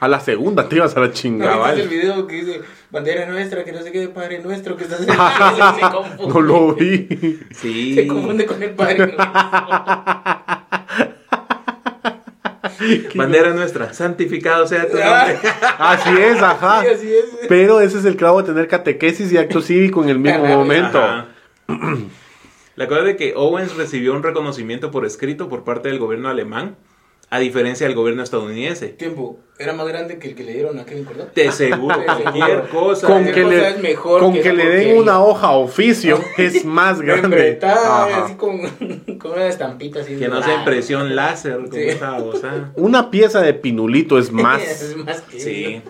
[0.00, 1.72] A la segunda te ibas a la ¿No chingada.
[1.72, 4.84] viste el video que dice bandera nuestra, que no sé qué de padre nuestro, que.
[6.28, 7.40] No lo vi.
[7.50, 7.94] Sí.
[7.94, 9.24] Se confunde con el padre nuestro.
[13.14, 15.26] Bandera nuestra, santificado sea tu Ah.
[15.28, 15.50] nombre.
[15.78, 16.82] Así es, ajá.
[16.82, 17.24] Sí, así es.
[17.48, 20.54] Pero ese es el clavo de tener catequesis y acto cívico en el mismo Ajá.
[20.56, 21.00] momento.
[22.78, 26.28] La cosa es de que Owens recibió un reconocimiento por escrito por parte del gobierno
[26.28, 26.76] alemán,
[27.28, 28.86] a diferencia del gobierno estadounidense.
[28.90, 31.28] Tiempo, era más grande que el que le dieron a Kevin Cordón.
[31.34, 33.08] Te seguro, cualquier cosa.
[33.08, 36.64] Con Cualquier que cosa le, es mejor con que le den una hoja oficio es
[36.64, 37.58] más grande.
[37.60, 38.60] Así con,
[39.18, 40.14] con una estampita así.
[40.14, 41.80] Que no sea impresión láser, como Sí.
[41.88, 42.72] esa.
[42.76, 44.62] Una pieza de pinulito es más.
[44.62, 45.82] es más que Sí.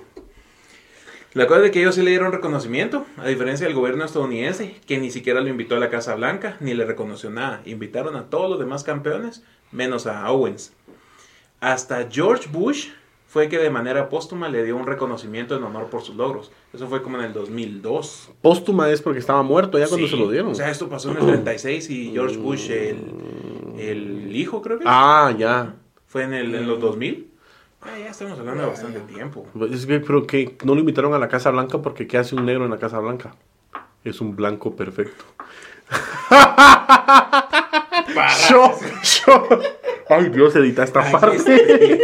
[1.34, 4.76] La cosa es de que ellos sí le dieron reconocimiento, a diferencia del gobierno estadounidense,
[4.86, 7.60] que ni siquiera lo invitó a la Casa Blanca, ni le reconoció nada.
[7.66, 10.72] Invitaron a todos los demás campeones, menos a Owens.
[11.60, 12.88] Hasta George Bush
[13.26, 16.50] fue que de manera póstuma le dio un reconocimiento en honor por sus logros.
[16.72, 18.30] Eso fue como en el 2002.
[18.40, 20.14] Póstuma es porque estaba muerto ya cuando Sí.
[20.14, 20.52] se lo dieron.
[20.52, 22.96] O sea, esto pasó en el 36 y George Bush, el,
[23.78, 25.74] el hijo creo que Ah, ya.
[26.06, 27.30] fue en, el, en los 2000.
[27.80, 29.46] Ah, ya estamos hablando de bastante tiempo.
[29.70, 32.44] Es que, pero que no lo invitaron a la Casa Blanca porque ¿qué hace un
[32.44, 33.34] negro en la Casa Blanca?
[34.04, 35.24] Es un blanco perfecto.
[38.48, 38.78] Yo,
[39.26, 39.48] yo.
[40.08, 42.00] Ay, Dios, edita esta Ay, parte.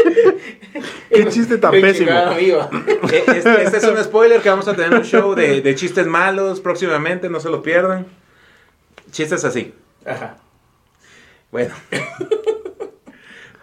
[1.11, 2.11] Qué chiste tan pésimo.
[3.11, 6.07] Eh, Este, este es un spoiler que vamos a tener un show de, de chistes
[6.07, 8.07] malos próximamente, no se lo pierdan.
[9.11, 9.73] Chistes así.
[10.05, 10.37] Ajá.
[11.51, 11.75] Bueno.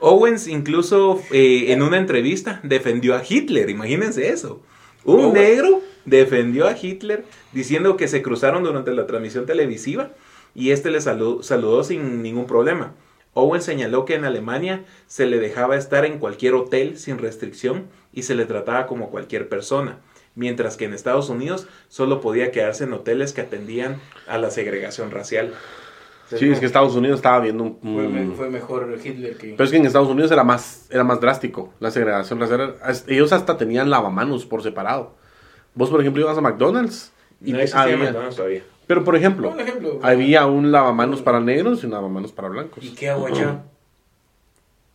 [0.02, 4.62] Owens incluso eh, en una entrevista defendió a Hitler, imagínense eso.
[5.06, 5.34] Un Owens.
[5.34, 10.12] negro defendió a Hitler diciendo que se cruzaron durante la transmisión televisiva
[10.56, 12.94] y este le salu- saludó sin ningún problema.
[13.34, 18.24] Owen señaló que en Alemania se le dejaba estar en cualquier hotel sin restricción y
[18.24, 20.00] se le trataba como cualquier persona,
[20.36, 25.12] mientras que en Estados Unidos solo podía quedarse en hoteles que atendían a la segregación
[25.12, 25.54] racial.
[26.38, 27.80] Sí, es que Estados Unidos estaba viendo un...
[27.82, 29.52] Fue, me- un- fue mejor Hitler que.
[29.52, 32.76] Pero es que en Estados Unidos era más, era más drástico la segregación racial.
[33.08, 35.14] Ellos hasta tenían lavamanos por separado.
[35.76, 37.12] Vos, por ejemplo, ibas a McDonald's
[37.44, 38.64] y no existía había- McDonald's todavía.
[38.88, 39.56] Pero, por ejemplo,
[40.02, 42.84] había un lavamanos para negros y un lavamanos para blancos.
[42.84, 43.62] ¿Y qué hago allá?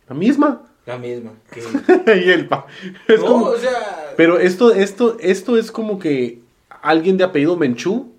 [0.07, 0.61] La misma.
[0.85, 1.31] La misma.
[1.51, 2.65] que- y el pa-
[3.07, 4.13] es no, como- o sea.
[4.15, 6.41] Pero esto, esto, esto es como que
[6.81, 8.13] alguien de apellido Menchú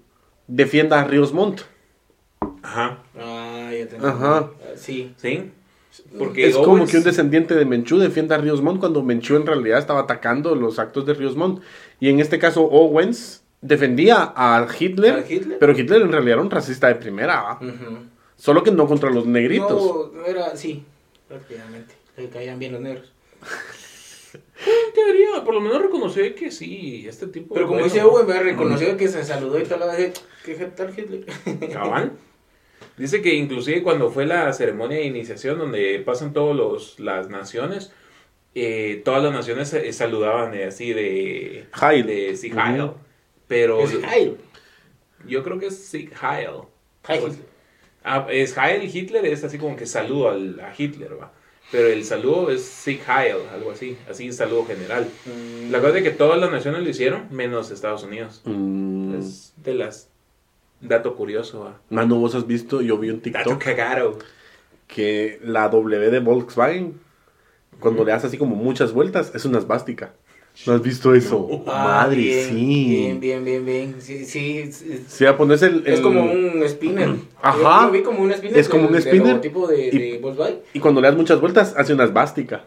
[0.46, 1.60] defienda a Ríos Montt.
[2.68, 2.98] Ajá.
[3.18, 4.38] Ah, ya te Ajá.
[4.38, 5.14] Ah, Sí.
[5.16, 5.50] ¿Sí?
[6.18, 9.36] Porque Es como Owens- que un descendiente de Menchú defienda a Ríos Montt cuando Menchú
[9.36, 11.62] en realidad estaba atacando los actos de Ríos Montt.
[11.98, 15.58] Y en este caso Owens defendía a Hitler, ¿A Hitler?
[15.58, 17.58] pero Hitler en realidad era un racista de primera.
[17.60, 17.98] Ujú.
[18.36, 19.70] solo que no contra los negritos.
[20.12, 20.56] No, no era.
[20.56, 20.84] Sí,
[21.26, 21.94] prácticamente.
[22.16, 23.12] Le caían bien los negros.
[24.34, 27.54] En teoría, por lo menos reconoció que sí, este tipo...
[27.54, 30.12] Pero como bueno, dice Owen, me reconoció que se saludó y tal vez.
[30.44, 31.24] ¿Qué tal Hitler?
[31.72, 32.12] Cabal.
[32.98, 37.92] Dice que inclusive cuando fue la ceremonia de iniciación donde pasan todos los las naciones,
[38.54, 42.06] eh, todas las naciones eh, saludaban eh, así de Heil.
[42.06, 42.60] de Sig Ujú.
[42.60, 42.90] Heil.
[43.46, 44.36] Pero Es Heil.
[45.26, 46.10] yo creo que es Heil.
[47.08, 47.20] Heil.
[47.20, 47.38] Pues,
[48.04, 51.32] Ah, es Heil Hitler, es así como que saludo al, a Hitler, va.
[51.70, 55.06] Pero el saludo es Sig Heil, algo así, así saludo general.
[55.26, 58.40] Mm, La cosa es que todas las naciones lo hicieron, menos Estados Unidos.
[58.44, 59.18] Mm.
[59.18, 60.10] Es de las...
[60.80, 61.80] Dato curioso, va.
[61.90, 64.18] Mano, vos has visto, yo vi un Dato TikTok cagado.
[64.86, 66.94] que la W de Volkswagen,
[67.80, 70.12] cuando le das así como muchas vueltas, es una esvástica.
[70.66, 71.62] ¿No has visto eso?
[71.68, 72.86] ah, Madre, bien, sí.
[72.88, 73.94] Bien, bien, bien, bien.
[74.00, 74.58] Sí, sí.
[74.58, 77.10] Es, Si ya pones el, es como un spinner.
[77.42, 77.82] Ajá.
[77.82, 78.58] Yo lo vi como un spinner.
[78.58, 80.58] Es como un spinner logotipo de, y- de Volkswagen.
[80.72, 82.64] Y cuando le das muchas vueltas, hace una esvástica.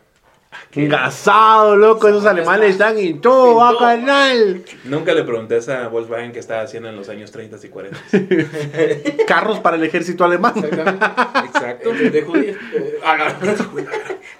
[0.74, 4.64] Engasado, loco, esos alemanes están en todo, va canal.
[4.86, 8.00] Nunca le pregunté a esa Volkswagen que estaba haciendo en los años 30 y 40.
[9.28, 10.54] Carros para el ejército alemán.
[10.56, 11.06] Exactamente.
[11.46, 11.90] Exacto.
[11.94, 12.58] De, judíos.
[12.74, 13.34] Eh, ah.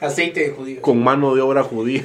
[0.02, 0.82] Aceite de judíos.
[0.82, 2.04] Con mano de obra judía.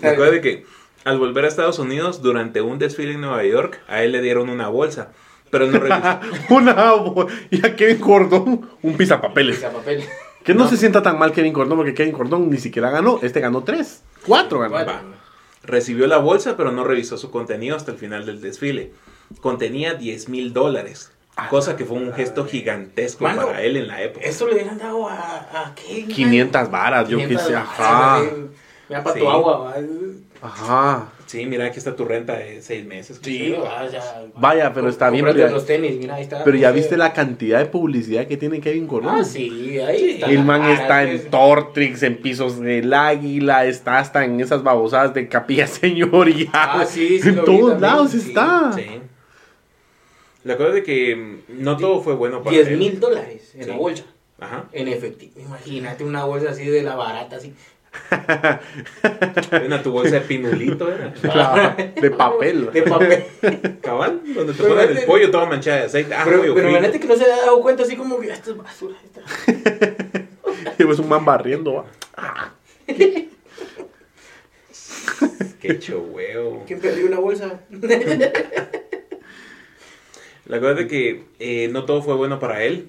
[0.00, 0.64] Me acuerdo de que
[1.04, 4.48] al volver a Estados Unidos, durante un desfile en Nueva York, a él le dieron
[4.50, 5.12] una bolsa.
[5.50, 6.20] Pero no revisó.
[6.54, 9.58] Una bo- y a Kevin Cordón, un pisapapeles.
[9.58, 10.02] papel.
[10.44, 10.70] Que no, No.
[10.70, 13.18] se sienta tan mal Kevin Cordón, porque Kevin Cordón ni siquiera ganó.
[13.22, 14.02] Este ganó tres.
[14.26, 14.72] Cuatro ganó.
[14.74, 14.94] Cuatro.
[15.64, 18.92] Recibió la bolsa, pero no revisó su contenido hasta el final del desfile.
[19.40, 21.12] Contenía 10 mil dólares.
[21.48, 24.26] Cosa que fue un gesto gigantesco Mano, para él en la época.
[24.26, 25.14] Eso le hubieran dado a,
[25.68, 26.08] a Kevin.
[26.08, 27.54] 500 varas, yo qué 500 sé.
[27.54, 28.22] varas, Ajá.
[29.02, 29.18] para Sí.
[29.20, 29.74] tu agua, va.
[30.42, 31.08] Ajá.
[31.32, 33.18] Sí, mira, aquí está tu renta de seis meses.
[33.22, 34.22] Sí, va, ya.
[34.36, 36.44] Vaya, pero está bien, pero- los tenis, mira, ahí está.
[36.44, 39.14] Pero ya viste la cantidad de publicidad que tiene Kevin Cordón.
[39.20, 40.26] Ah, sí, ahí está.
[40.26, 45.14] El man Ah, está en Tortrix, en Pisos del Águila, está hasta en esas babosadas
[45.14, 46.50] de Capilla Señorial.
[46.52, 48.18] Ah, sí, sí En todos lados sí.
[48.18, 48.70] está.
[48.74, 48.84] Sí.
[50.44, 52.76] La cosa de que mm, no todo fue bueno para 10 él.
[52.76, 53.70] mil dólares en Sí.
[53.70, 54.04] la bolsa.
[54.40, 54.64] Ajá.
[54.72, 55.32] En efectivo.
[55.40, 57.54] Imagínate una bolsa así de la barata, así.
[59.66, 61.12] Una tu bolsa de pinulito, era.
[61.20, 62.70] Claro, de papel.
[62.72, 63.24] De papel.
[63.82, 66.14] Cabal, donde te ponen el pollo toda manchada de aceite.
[66.14, 68.34] Ah, pero pero la neta que no se ha dado cuenta así como que "Ah,
[68.34, 68.94] esto es basura.
[69.04, 69.20] esto".
[70.78, 71.74] Y ves un man barriendo.
[71.74, 71.84] ¿va?
[75.60, 75.78] Qué.
[76.66, 77.60] ¿Quién perdió una bolsa?
[80.46, 82.88] La cosa de que eh, no todo fue bueno para él.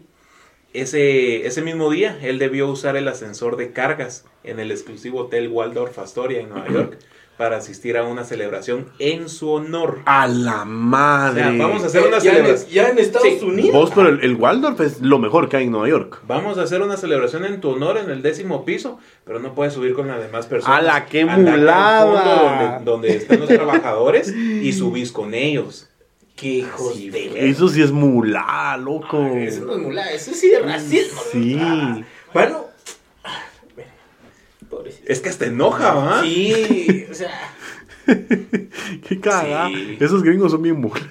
[0.73, 5.49] Ese, ese mismo día, él debió usar el ascensor de cargas en el exclusivo hotel
[5.49, 6.97] Waldorf Astoria en Nueva York
[7.37, 9.99] para asistir a una celebración en su honor.
[10.05, 11.41] A la madre.
[11.41, 12.71] O sea, vamos a hacer una ya, en, celebración.
[12.71, 13.45] ya en Estados Sí.
[13.45, 13.71] Unidos.
[13.73, 16.21] Vos, pero el, el Waldorf es lo mejor que hay en Nueva York.
[16.27, 19.73] Vamos a hacer una celebración en tu honor en el décimo piso, pero no puedes
[19.73, 20.79] subir con las demás personas.
[20.79, 22.79] ¡Ala, qué Andate al mulada!
[22.83, 25.87] Donde, donde están los trabajadores y subís con ellos.
[26.35, 27.49] Qué hijos Sí, de.
[27.49, 29.23] Eso sí es mulá, loco.
[29.25, 31.21] Eso no es mula, eso sí es racismo.
[31.31, 31.57] Sí.
[31.59, 32.01] Ah,
[32.33, 32.65] Bueno.
[34.69, 35.03] Pobrecito.
[35.11, 36.21] Es que hasta enoja, ¿va?
[36.23, 37.31] Sí, o sea.
[38.05, 39.67] Qué cagada.
[39.69, 39.97] Sí.
[39.99, 41.03] Esos gringos son bien mulas.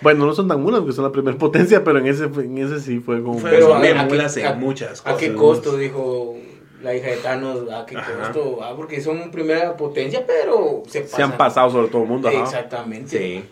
[0.00, 2.80] Bueno, no son tan mulas porque son la primera potencia, pero en ese, en ese
[2.80, 3.40] sí fue como.
[3.40, 5.16] Pero a ¿a en a- muchas ¿A cosas.
[5.18, 5.76] qué costo?
[5.76, 6.34] Dijo
[6.82, 7.70] la hija de Thanos.
[7.70, 8.32] ¿A qué Ajá.
[8.32, 8.58] costo?
[8.64, 11.38] Ah, porque son primera potencia, pero se, se han pasan.
[11.38, 12.28] pasado sobre todo el mundo.
[12.28, 12.42] ajá.
[12.42, 13.16] Exactamente.
[13.18, 13.44] Sí.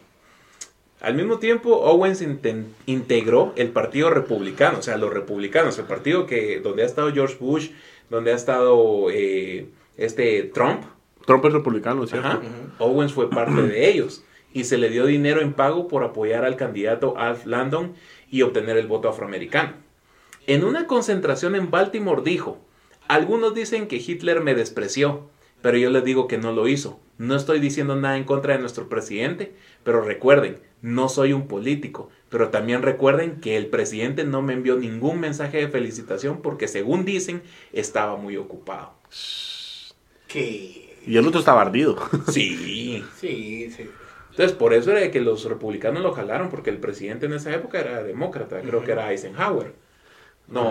[1.01, 2.23] Al mismo tiempo, Owens
[2.87, 7.37] integró el Partido Republicano, o sea, los republicanos, el partido que donde ha estado George
[7.41, 7.71] Bush,
[8.11, 10.83] donde ha estado eh, este Trump.
[11.27, 12.29] Trump es republicano, ¿cierto?
[12.29, 12.41] Ajá.
[12.79, 16.57] Owens fue parte de ellos y se le dio dinero en pago por apoyar al
[16.57, 17.95] candidato Alf Landon
[18.31, 19.75] y obtener el voto afroamericano.
[20.47, 22.59] En una concentración en Baltimore dijo,
[23.09, 25.30] algunos dicen que Hitler me despreció,
[25.63, 27.01] pero yo les digo que no lo hizo.
[27.19, 29.53] No estoy diciendo nada en contra de nuestro presidente,
[29.85, 34.77] pero recuerden, no soy un político, pero también recuerden que el presidente no me envió
[34.77, 37.43] ningún mensaje de felicitación porque según dicen
[37.73, 38.95] estaba muy ocupado.
[40.29, 40.97] Que.
[41.07, 41.97] Y el otro estaba ardido.
[42.29, 43.05] Sí.
[43.19, 43.91] Sí, sí.
[44.31, 47.81] Entonces, por eso era que los republicanos lo jalaron, porque el presidente en esa época
[47.81, 49.75] era demócrata, creo que era Eisenhower.
[50.49, 50.63] No,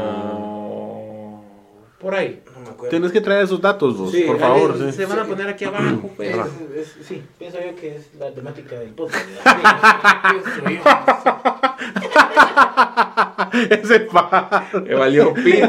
[1.99, 2.41] por ahí.
[2.53, 2.89] No me acuerdo.
[2.89, 4.77] Tienes que traer esos datos, vos, Sí, por ahí favor.
[4.77, 5.05] Se sí.
[5.05, 6.33] van a poner aquí abajo, pues.
[6.37, 6.47] Ajá.
[6.75, 9.25] Es- es- sí, pienso yo que es la temática del podcast.
[13.69, 15.67] Ese pa Me valió pito.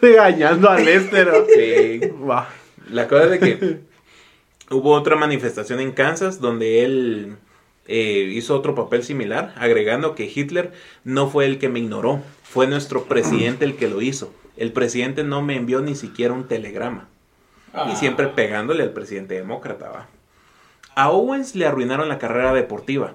[0.00, 1.28] regañando a Lester.
[1.54, 2.00] Sí.
[2.28, 2.48] Va.
[2.90, 3.80] La cosa es de que
[4.70, 7.36] hubo otra manifestación en Kansas donde él
[7.88, 10.72] eh, hizo otro papel similar, agregando que Hitler
[11.04, 14.32] no fue el que me ignoró, fue nuestro presidente el que lo hizo.
[14.56, 17.08] El presidente no me envió ni siquiera un telegrama.
[17.72, 17.90] Ah.
[17.92, 20.08] Y siempre pegándole al presidente demócrata, va.
[20.94, 23.14] A Owens le arruinaron la carrera deportiva.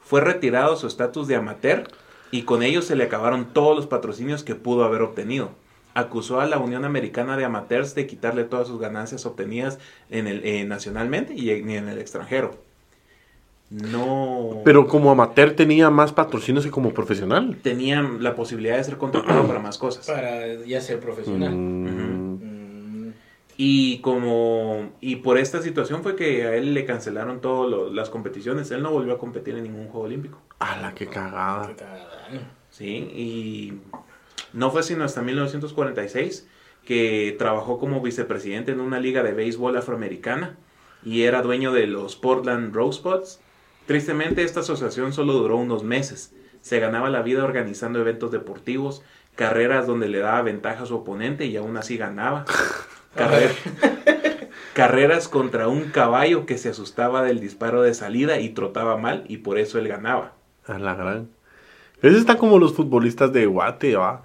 [0.00, 1.84] Fue retirado su estatus de amateur
[2.30, 5.50] y con ello se le acabaron todos los patrocinios que pudo haber obtenido.
[5.94, 9.78] Acusó a la Unión Americana de Amateurs de quitarle todas sus ganancias obtenidas
[10.10, 12.56] en el, eh, nacionalmente y en, en el extranjero.
[13.82, 17.56] No Pero como amateur tenía más patrocinios que como profesional.
[17.62, 20.06] tenía la posibilidad de ser contratado para más cosas.
[20.06, 21.52] Para ya ser profesional.
[21.54, 23.12] Mm, Mm,
[23.56, 28.70] Y como y por esta situación fue que a él le cancelaron todas las competiciones.
[28.70, 30.40] Él no volvió a competir en ningún juego olímpico.
[30.58, 31.68] ¡Hala, qué cagada!
[31.68, 32.28] qué cagada.
[32.70, 33.74] Sí, y
[34.52, 36.48] no fue sino hasta 1946
[36.84, 40.56] que trabajó como vicepresidente en una liga de béisbol afroamericana
[41.04, 43.40] y era dueño de los Portland Rosebuds.
[43.86, 46.32] Tristemente esta asociación solo duró unos meses.
[46.60, 49.02] Se ganaba la vida organizando eventos deportivos
[49.36, 52.44] carreras donde le daba ventaja a su oponente y aún así ganaba.
[53.16, 53.54] Carrer-
[54.74, 59.38] carreras contra un caballo que se asustaba del disparo de salida y trotaba mal y
[59.38, 60.32] por eso él ganaba.
[60.66, 61.28] A la gran.
[62.02, 64.22] Eso está como los futbolistas de Guate, ¿va?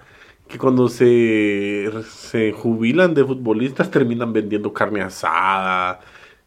[0.48, 6.00] Que cuando se, se jubilan de futbolistas terminan vendiendo carne asada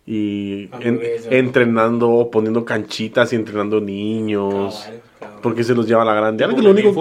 [0.05, 4.81] y en- entrenando, poniendo canchitas y entrenando niños.
[4.83, 5.39] Cabal, cabal.
[5.41, 6.43] Porque se los lleva a la grande.
[6.43, 6.93] Algo lo único.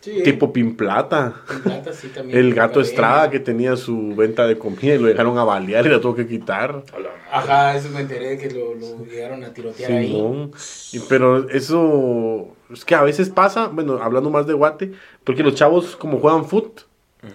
[0.00, 1.32] Sí, tipo Pin Plata.
[1.48, 2.36] en plata sí también.
[2.36, 2.80] El gato.
[2.80, 6.16] Estrada que tenía su venta de comida y lo dejaron a balear y lo tuvo
[6.16, 6.82] que quitar.
[7.30, 10.08] Ajá, eso me enteré que lo, lo llegaron a tirotear ahí.
[10.08, 10.50] Simón.
[10.92, 15.54] Y- pero eso es que a veces pasa, bueno, hablando más de Guate, porque los
[15.54, 16.80] chavos como juegan foot,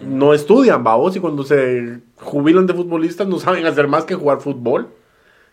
[0.02, 4.40] no estudian, babos, y cuando se jubilan de futbolistas no saben hacer más que jugar
[4.40, 4.88] fútbol.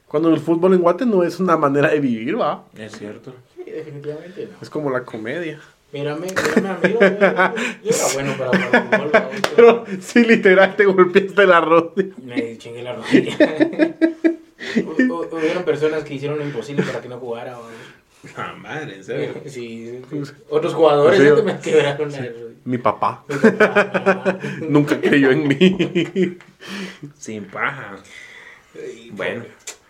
[0.07, 2.63] Cuando el fútbol en Guate no es una manera de vivir, va.
[2.77, 3.33] Es cierto.
[3.55, 4.57] Sí, definitivamente no.
[4.61, 5.59] Es como la comedia.
[5.91, 6.99] Mírame, mírame, amigo.
[6.99, 9.09] Yo, era bueno para jugar fútbol.
[9.13, 12.13] vamos, Pero sí, literal, te golpeaste la rodilla.
[12.23, 13.37] Me chingué la rodilla.
[14.75, 17.53] Hu- hu- Hubieron personas que hicieron lo imposible para que no jugara.
[17.53, 17.71] vamos.
[18.35, 19.33] Ah, madre, en serio.
[19.45, 20.01] Sí,
[20.49, 21.27] otros jugadores Sí.
[21.35, 21.41] ¿sí?
[21.43, 22.45] me quebraron la rodilla.
[22.65, 23.23] Mi papá
[24.67, 26.37] nunca creyó en mí.
[27.17, 27.95] Sin paja.
[29.11, 29.43] Bueno,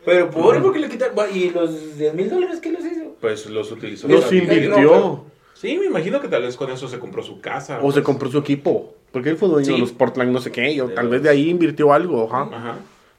[0.06, 1.16] Pero pobre porque le quitaron.
[1.34, 3.16] ¿Y los 10 mil dólares qué los hizo?
[3.20, 4.08] pues los utilizó.
[4.08, 5.26] Los invirtió.
[5.56, 7.80] Sí, me imagino que tal vez con eso se compró su casa.
[7.82, 8.06] O se pues.
[8.06, 8.94] compró su equipo.
[9.12, 9.72] Porque él fue dueño Sí.
[9.74, 10.82] de los Portland, no sé qué.
[10.82, 12.26] O tal vez de ahí invirtió algo.
[12.32, 12.50] Ajá.
[12.56, 12.76] Ajá.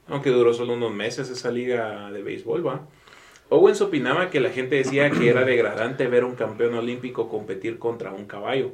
[0.09, 2.83] Aunque duró solo unos meses esa liga de béisbol, va.
[3.49, 7.79] Owens opinaba que la gente decía que era degradante ver a un campeón olímpico competir
[7.79, 8.73] contra un caballo.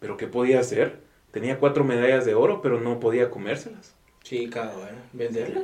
[0.00, 0.98] Pero ¿qué podía hacer?
[1.30, 3.94] Tenía cuatro medallas de oro, pero no podía comérselas.
[4.24, 4.88] Sí, cabrón.
[5.12, 5.62] ¿Venderla?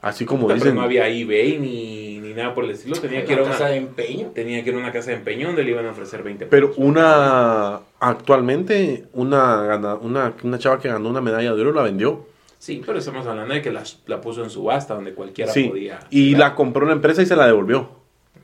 [0.00, 0.74] Así como dicen.
[0.76, 2.96] no había eBay ni, ni nada por el estilo.
[3.00, 4.28] Tenía que, ir a Una casa de empeño.
[4.34, 6.68] tenía que ir a una casa de empeño donde le iban a ofrecer 20 Pero
[6.70, 6.84] pesos.
[6.84, 7.80] una.
[8.00, 12.26] Actualmente, una, una, una chava que ganó una medalla de oro la vendió.
[12.58, 15.64] Sí, pero estamos hablando de que la, la puso en subasta donde cualquiera Sí.
[15.64, 16.00] podía.
[16.10, 17.88] Y la compró una empresa y se la devolvió.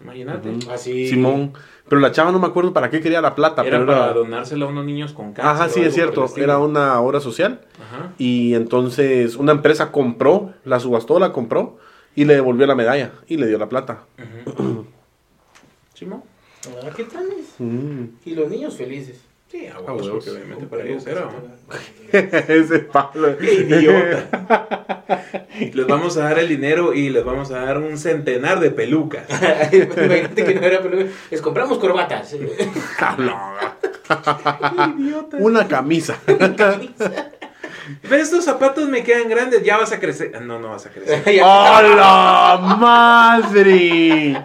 [0.03, 0.51] Imagínate.
[0.71, 1.09] Así.
[1.09, 1.53] Simón.
[1.88, 3.62] Pero la chava no me acuerdo para qué quería la plata.
[3.62, 5.44] Era pero para era- donársela a unos niños con cáncer.
[5.44, 6.27] Ajá, sí, es cierto.
[6.37, 7.61] Era una obra social.
[7.79, 8.12] Ajá.
[8.18, 11.77] Y entonces una empresa compró, la subastó, la compró
[12.16, 14.05] y le devolvió la medalla y le dio la plata.
[15.94, 16.23] ¿Simón?
[16.83, 17.55] Ah, ¿Qué tal es?
[17.59, 18.05] Mm.
[18.25, 19.20] Y los niños felices.
[19.55, 20.25] Sí, a A huevos, huevos.
[20.25, 21.29] porque obviamente para ellos era.
[22.49, 23.38] Ese Pablo.
[23.38, 25.05] ¡Qué idiota!
[25.73, 29.23] les vamos a dar el dinero y les vamos a dar un centenar de pelucas.
[29.73, 31.05] Imagínate que no era peludo.
[31.31, 32.33] Les compramos corbatas.
[32.35, 33.77] idiota!
[35.38, 36.19] Una camisa.
[38.03, 40.33] Pero estos zapatos me quedan grandes, ya vas a crecer.
[40.35, 41.23] Ah, No, no vas a crecer.
[41.45, 44.43] ¡A la madre!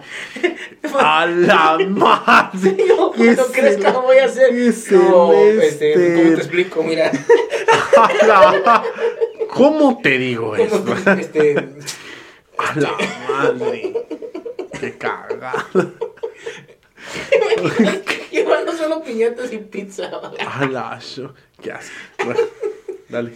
[0.98, 2.76] ¡A la madre!
[2.88, 4.52] Yo, cuando ¡Qué crezca cel- voy a hacer.
[4.92, 5.92] No, este!
[5.94, 6.82] ¿cómo te explico?
[6.82, 7.10] Mira,
[7.96, 8.82] ¡A la-
[9.50, 11.54] ¿Cómo te digo te- este,
[12.58, 12.92] ¡A la
[13.28, 13.92] madre!
[14.80, 15.66] ¡Qué cagada!
[18.30, 20.10] llevando solo piñatas y pizza.
[20.46, 20.90] ¡A la
[21.62, 21.92] ¡Qué asco!
[22.24, 22.40] Bueno,
[23.08, 23.32] dale.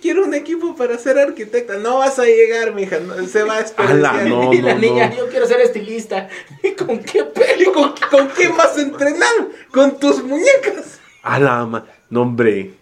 [0.00, 1.78] Quiero un equipo para ser arquitecta.
[1.78, 3.00] No vas a llegar, mija.
[3.00, 4.26] no, se va a desperdiciar.
[4.26, 4.52] no.
[4.52, 6.28] y la niña, yo quiero ser estilista.
[6.62, 7.72] ¿Y con qué pelo?
[7.72, 9.48] ¿Con, ¿Con qué vas a entrenar?
[9.70, 11.00] ¿Con tus muñecas?
[11.22, 11.84] ¡A la.
[12.10, 12.74] No, hombre.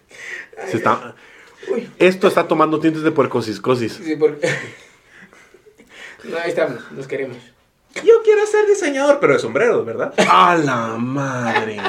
[0.69, 1.15] Se está...
[1.67, 3.93] Uy, Esto está tomando tintes de puercosiscosis.
[3.93, 4.47] sí, porque...
[6.23, 7.37] No, ahí estamos, los queremos.
[8.03, 10.11] Yo quiero ser diseñador, pero de sombreros, ¿verdad?
[10.27, 11.79] ¡A la madre!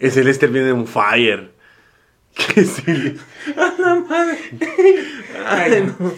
[0.00, 1.52] Ese Lester viene un fire.
[2.34, 3.16] ¿Qué sí?
[5.46, 6.12] Ay, no.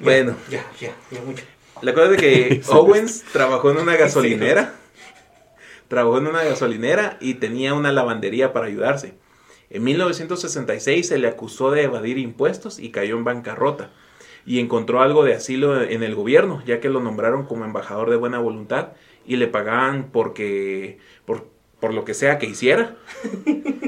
[0.00, 1.44] Bueno, Ya, ya, ya mucho.
[1.82, 4.74] la cosa es que Owens trabajó en una gasolinera.
[5.88, 9.14] Trabajó en una gasolinera y tenía una lavandería para ayudarse.
[9.70, 13.90] En 1966 se le acusó de evadir impuestos y cayó en bancarrota.
[14.46, 18.16] Y encontró algo de asilo en el gobierno, ya que lo nombraron como embajador de
[18.16, 18.88] buena voluntad
[19.26, 21.46] y le pagaban porque por,
[21.80, 22.96] por lo que sea que hiciera.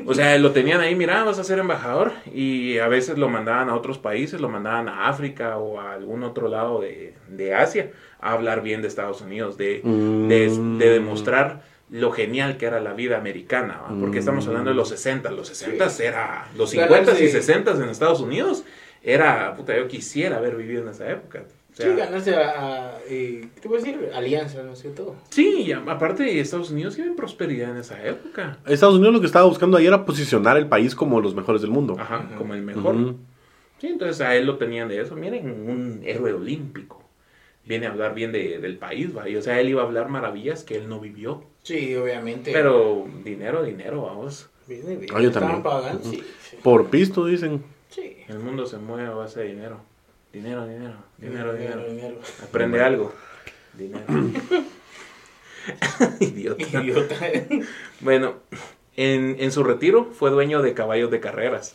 [0.06, 2.12] O sea, lo tenían ahí, mira, vas a ser embajador.
[2.32, 6.22] Y a veces lo mandaban a otros países, lo mandaban a África o a algún
[6.22, 10.78] otro lado de, de Asia a hablar bien de Estados Unidos, de, de, Mm.
[10.78, 13.80] de demostrar lo genial que era la vida americana.
[13.82, 13.96] ¿va?
[14.00, 17.88] Porque estamos hablando de los 60, los 60 era, los 50 y Ganarse- 60 en
[17.88, 18.64] Estados Unidos,
[19.02, 21.42] era, puta, yo quisiera haber vivido en esa época.
[21.80, 22.50] Sea, Sí, ganarse a,
[22.94, 24.10] a eh, ¿qué te puedo decir?
[24.14, 25.16] Alianzas, no sé, todo.
[25.30, 28.58] Sí, y a- aparte Estados Unidos tiene prosperidad en esa época.
[28.66, 31.70] Estados Unidos lo que estaba buscando ahí era posicionar el país como los mejores del
[31.70, 31.96] mundo.
[31.98, 33.14] Ajá, como el mejor.
[33.78, 35.16] Sí, entonces a él lo tenían de eso.
[35.16, 37.02] Miren, un héroe olímpico.
[37.64, 39.28] Viene a hablar bien de- del país, ¿va?
[39.28, 41.44] Y, o sea, él iba a hablar maravillas que él no vivió.
[41.62, 42.52] Sí, obviamente.
[42.52, 44.48] Pero dinero, dinero, vamos.
[44.66, 45.62] Bien, bien, Ah, yo estaban también.
[45.62, 46.22] pagando, sí.
[46.62, 47.62] Por pisto, dicen.
[47.88, 48.16] Sí.
[48.28, 49.80] El mundo se mueve a base de dinero.
[50.32, 51.84] Dinero, dinero, dinero, dinero.
[51.88, 52.16] dinero.
[52.42, 53.12] Aprende algo.
[53.74, 54.04] Dinero.
[56.20, 56.82] Idiota.
[56.82, 57.14] Idiota.
[58.00, 58.34] Bueno,
[58.96, 61.74] en, en su retiro fue dueño de caballos de carreras.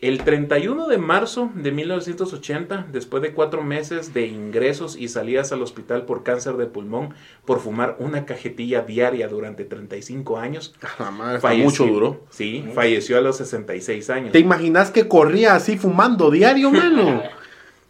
[0.00, 5.62] El 31 de marzo de 1980, después de cuatro meses de ingresos y salidas al
[5.62, 11.38] hospital por cáncer de pulmón por fumar una cajetilla diaria durante 35 años, La madre,
[11.38, 11.64] falleció.
[11.64, 12.24] mucho duró.
[12.30, 14.32] Sí, falleció a los 66 años.
[14.32, 17.22] ¿Te imaginas que corría así fumando diario, mano?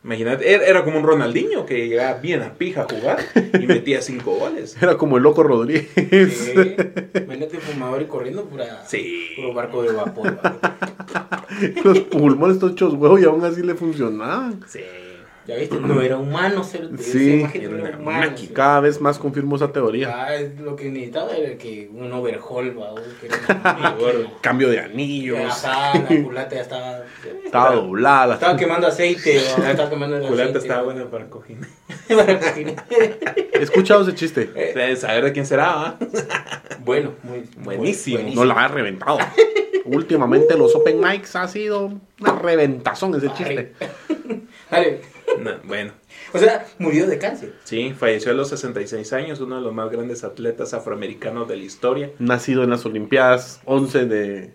[0.04, 3.18] Imagínate, era, era como un Ronaldinho que llegaba bien a pija a jugar
[3.60, 4.76] y metía cinco goles.
[4.82, 5.88] Era como el loco Rodríguez.
[5.94, 6.76] Sí.
[7.20, 9.30] Imagínate fumador y corriendo pura, Sí.
[9.36, 10.40] puro barco de vapor.
[10.42, 11.74] ¿vale?
[11.84, 14.60] Los pulmones estos hechos huevos y aún así le funcionaban.
[14.66, 14.80] Sí.
[15.44, 16.88] Ya viste, no era humano ser.
[17.00, 18.46] Sí, era no una humano, sí.
[18.48, 20.14] Cada vez más confirmo esa teoría.
[20.14, 23.38] Ah, es lo que necesitaba era que un overhaul, va, o que era
[23.80, 24.30] máquina.
[24.40, 25.64] Cambio de anillos.
[25.64, 27.00] Ajá, la culata ya estaba.
[27.44, 28.34] Estaba doblada.
[28.34, 30.58] Estaba quemando aceite, va, estaba quemando el Culata aceite.
[30.58, 31.58] estaba buena para cojín.
[32.08, 34.48] He escuchado ese chiste.
[34.96, 35.98] Saber de quién será, ¿va?
[36.84, 38.30] bueno, muy Buenísimo.
[38.34, 39.18] No la ha reventado.
[39.84, 43.72] Últimamente los open mics ha sido una reventazón ese chiste.
[44.70, 45.00] Dale.
[45.40, 45.92] No, bueno,
[46.32, 47.54] O sea, murió de cáncer.
[47.64, 51.62] sí, falleció a los 66 años, uno de los más grandes atletas afroamericanos de la
[51.62, 52.10] historia.
[52.18, 54.52] Nacido en las Olimpiadas 11 de,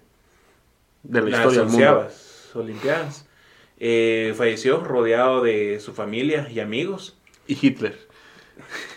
[1.04, 2.08] de la Las historia del mundo.
[2.56, 3.26] Olimpiadas.
[3.80, 7.18] Eh, falleció rodeado de su familia y amigos.
[7.48, 7.96] Y Hitler.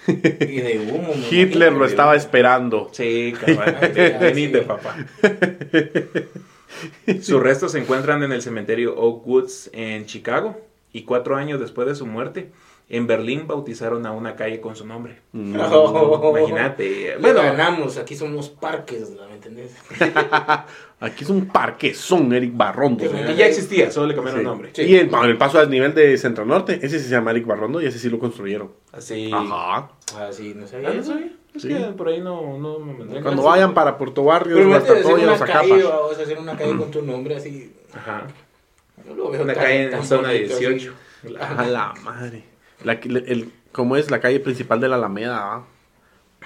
[0.07, 0.15] Y
[0.61, 1.13] de humo.
[1.15, 2.89] me Hitler lo estaba esperando.
[2.93, 3.93] Sí, cabal.
[4.21, 4.97] Venite, papá.
[7.21, 10.59] Sus restos se encuentran en el cementerio Oak Woods en Chicago.
[10.93, 12.51] Y cuatro años después de su muerte,
[12.89, 15.21] en Berlín bautizaron a una calle con su nombre.
[15.33, 15.55] Mm.
[15.55, 17.17] Imagínate.
[17.21, 19.77] Bueno, ganamos, aquí somos parques, ¿me entendés?
[21.03, 23.03] Aquí es un parquezón, Eric Barrondo.
[23.05, 23.35] Sí, señor.
[23.35, 24.45] ya existía, solo le cambiaron Sí.
[24.45, 24.71] el nombre.
[24.75, 24.83] Sí.
[24.83, 27.47] Y en, en el paso al nivel de Centro Norte, ese sí se llama Eric
[27.47, 28.71] Barrondo y ese sí lo construyeron.
[28.93, 29.31] Así.
[29.33, 29.93] Ajá.
[30.15, 30.91] Ah, sí, no sabía.
[30.91, 31.33] Ah, no sabía.
[31.55, 31.69] Es Sí.
[31.69, 33.23] que por ahí no, no me.
[33.23, 35.69] Cuando vayan para Puerto Barrios, Pero o vete a hasta hacer Toya o una calle,
[35.83, 35.97] Zacapa.
[35.97, 37.73] vamos a hacer una calle con tu nombre así.
[37.95, 38.27] Ajá.
[39.07, 40.95] No lo veo Una tan- calle tan en zona bonito, 18.
[41.57, 42.45] A la madre.
[42.85, 45.63] La, el, ¿Cómo es la calle principal de la Alameda?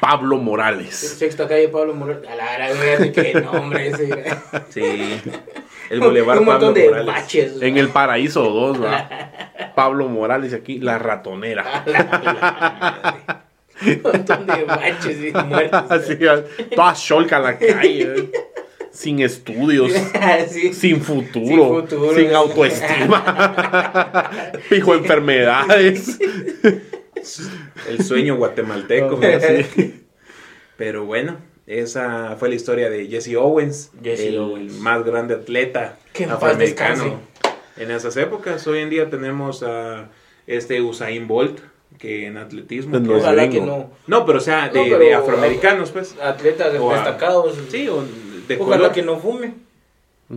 [0.00, 0.38] Pablo.
[0.38, 0.94] Morales.
[0.96, 2.28] Sexta calle Pablo Morales.
[2.28, 4.24] A la fíjate qué nombre ese.
[4.70, 5.20] Sí.
[5.90, 7.06] El Boulevard Un montón Pablo de Morales.
[7.06, 7.62] baches.
[7.62, 9.08] En el Paraíso 2, va.
[9.76, 11.84] Pablo Morales aquí la ratonera.
[13.86, 15.90] Un montón de baches y muertos.
[15.90, 16.16] Así,
[16.74, 18.30] toda cholca la calle.
[18.94, 19.92] Sin estudios.
[20.48, 20.72] Sí.
[20.72, 22.14] Sin futuro, Sin futuro.
[22.16, 24.30] sin autoestima,
[24.68, 26.18] fijo enfermedades.
[27.88, 29.18] El sueño guatemalteco.
[29.74, 30.04] Sí.
[30.76, 34.72] Pero bueno, esa fue la historia de Jesse Owens, Jesse el Owens.
[34.80, 35.96] más grande atleta
[36.30, 37.20] afroamericano
[37.76, 38.66] en esas épocas.
[38.66, 40.08] Hoy en día tenemos a
[40.46, 41.60] este Usain Bolt,
[41.98, 42.98] que en atletismo.
[42.98, 43.60] No, que- Ojalá gringo.
[43.64, 43.90] que no.
[44.06, 46.14] no, pero o sea, de, No, pero- de afroamericanos, pues.
[46.20, 47.56] Atletas destacados.
[47.70, 48.04] Sí, o
[48.48, 48.92] de Ojalá color.
[48.92, 49.54] que no fume.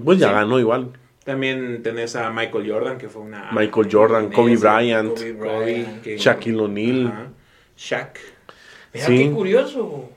[0.04, 0.34] Pues ya Sí.
[0.34, 0.92] ganó igual.
[1.24, 3.50] También tenés a Michael Jordan, que fue una...
[3.52, 6.02] Michael Jordan, Kobe Bryant, Kobe Kobe, Bryant.
[6.02, 7.30] que- Shaquille O'Neal.
[7.78, 8.18] Shaq.
[8.94, 9.18] Mira Sí.
[9.18, 10.10] qué curioso.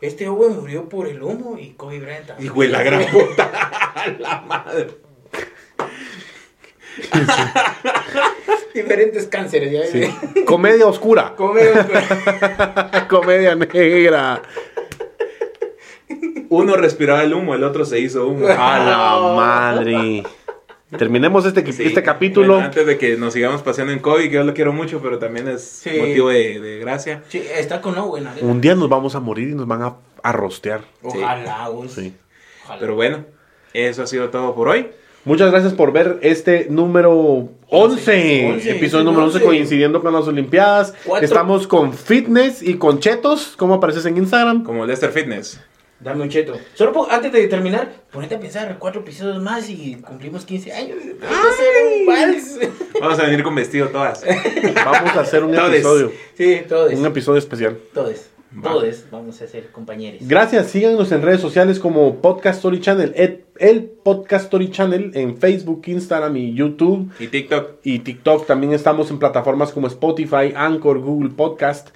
[0.00, 2.46] Este Owen murió por el humo y Kobe Bryant también.
[2.46, 3.50] Hijo de la gran puta.
[4.18, 4.88] la madre.
[8.74, 9.72] Diferentes cánceres.
[9.72, 9.86] ¿ya?
[9.86, 10.44] Sí.
[10.44, 11.62] Comedia oscura, Come,
[13.08, 14.42] comedia negra.
[16.48, 18.46] Uno respiraba el humo, el otro se hizo humo.
[18.58, 20.22] A la madre.
[20.96, 21.84] Terminemos este, Sí.
[21.84, 22.54] este capítulo.
[22.54, 25.18] Bueno, antes de que nos sigamos paseando en Kobe, que yo lo quiero mucho, pero
[25.18, 25.90] también es Sí.
[25.98, 27.22] motivo de, de gracia.
[27.28, 28.24] Sí, está con Owen.
[28.24, 28.30] ¿no?
[28.40, 30.80] Un día nos vamos a morir y nos van a, a rostear.
[31.02, 31.68] Ojalá.
[31.88, 32.14] Sí.
[32.64, 32.80] Ojalá.
[32.80, 33.24] Pero bueno,
[33.74, 34.88] eso ha sido todo por hoy.
[35.26, 37.12] Muchas gracias por ver este número
[37.68, 39.46] 11, Once, episodio sí, número 11 once.
[39.46, 40.94] coincidiendo con las Olimpiadas.
[41.20, 43.54] Estamos con fitness y con chetos.
[43.58, 44.62] ¿Cómo apareces en Instagram?
[44.64, 45.60] Como Lester Fitness.
[46.00, 46.54] Dame un cheto.
[46.74, 50.96] Solo po- antes de terminar, ponete a pensar cuatro episodios más y cumplimos 15 años.
[51.20, 51.66] Vamos a hacer
[52.00, 52.58] un vals.
[53.00, 54.24] Vamos a venir con vestido todas.
[54.84, 55.74] Vamos a hacer un Todes.
[55.74, 56.12] episodio.
[56.36, 56.92] Sí, todos.
[56.94, 57.78] Un episodio especial.
[57.92, 58.26] Todos.
[58.56, 58.62] Va.
[58.62, 60.22] Todos vamos a ser compañeros.
[60.26, 65.36] Gracias, síganos en redes sociales como Podcast Story Channel, el, el Podcast Story Channel en
[65.36, 67.72] Facebook, Instagram y YouTube Y TikTok.
[67.82, 68.46] y TikTok.
[68.46, 71.88] También estamos en plataformas como Spotify, Anchor, Google Podcast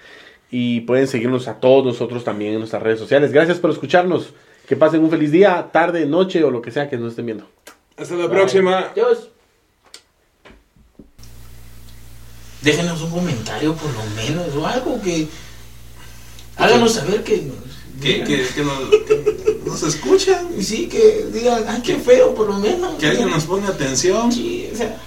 [0.54, 3.32] y pueden seguirnos a todos nosotros también en nuestras redes sociales.
[3.32, 4.34] Gracias por escucharnos.
[4.68, 7.48] Que pasen un feliz día, tarde, noche o lo que sea que nos estén viendo.
[7.96, 8.90] Hasta la próxima.
[8.92, 9.30] Adiós.
[12.60, 15.26] Déjenos un comentario por lo menos o algo que
[16.56, 17.50] háganos saber que
[18.00, 20.48] Que, que, que, nos, que nos escuchan.
[20.56, 22.96] Y sí, que digan, ay, qué feo, por lo menos.
[22.96, 24.30] Que alguien nos ponga atención.
[24.30, 25.00] Sí, o sea,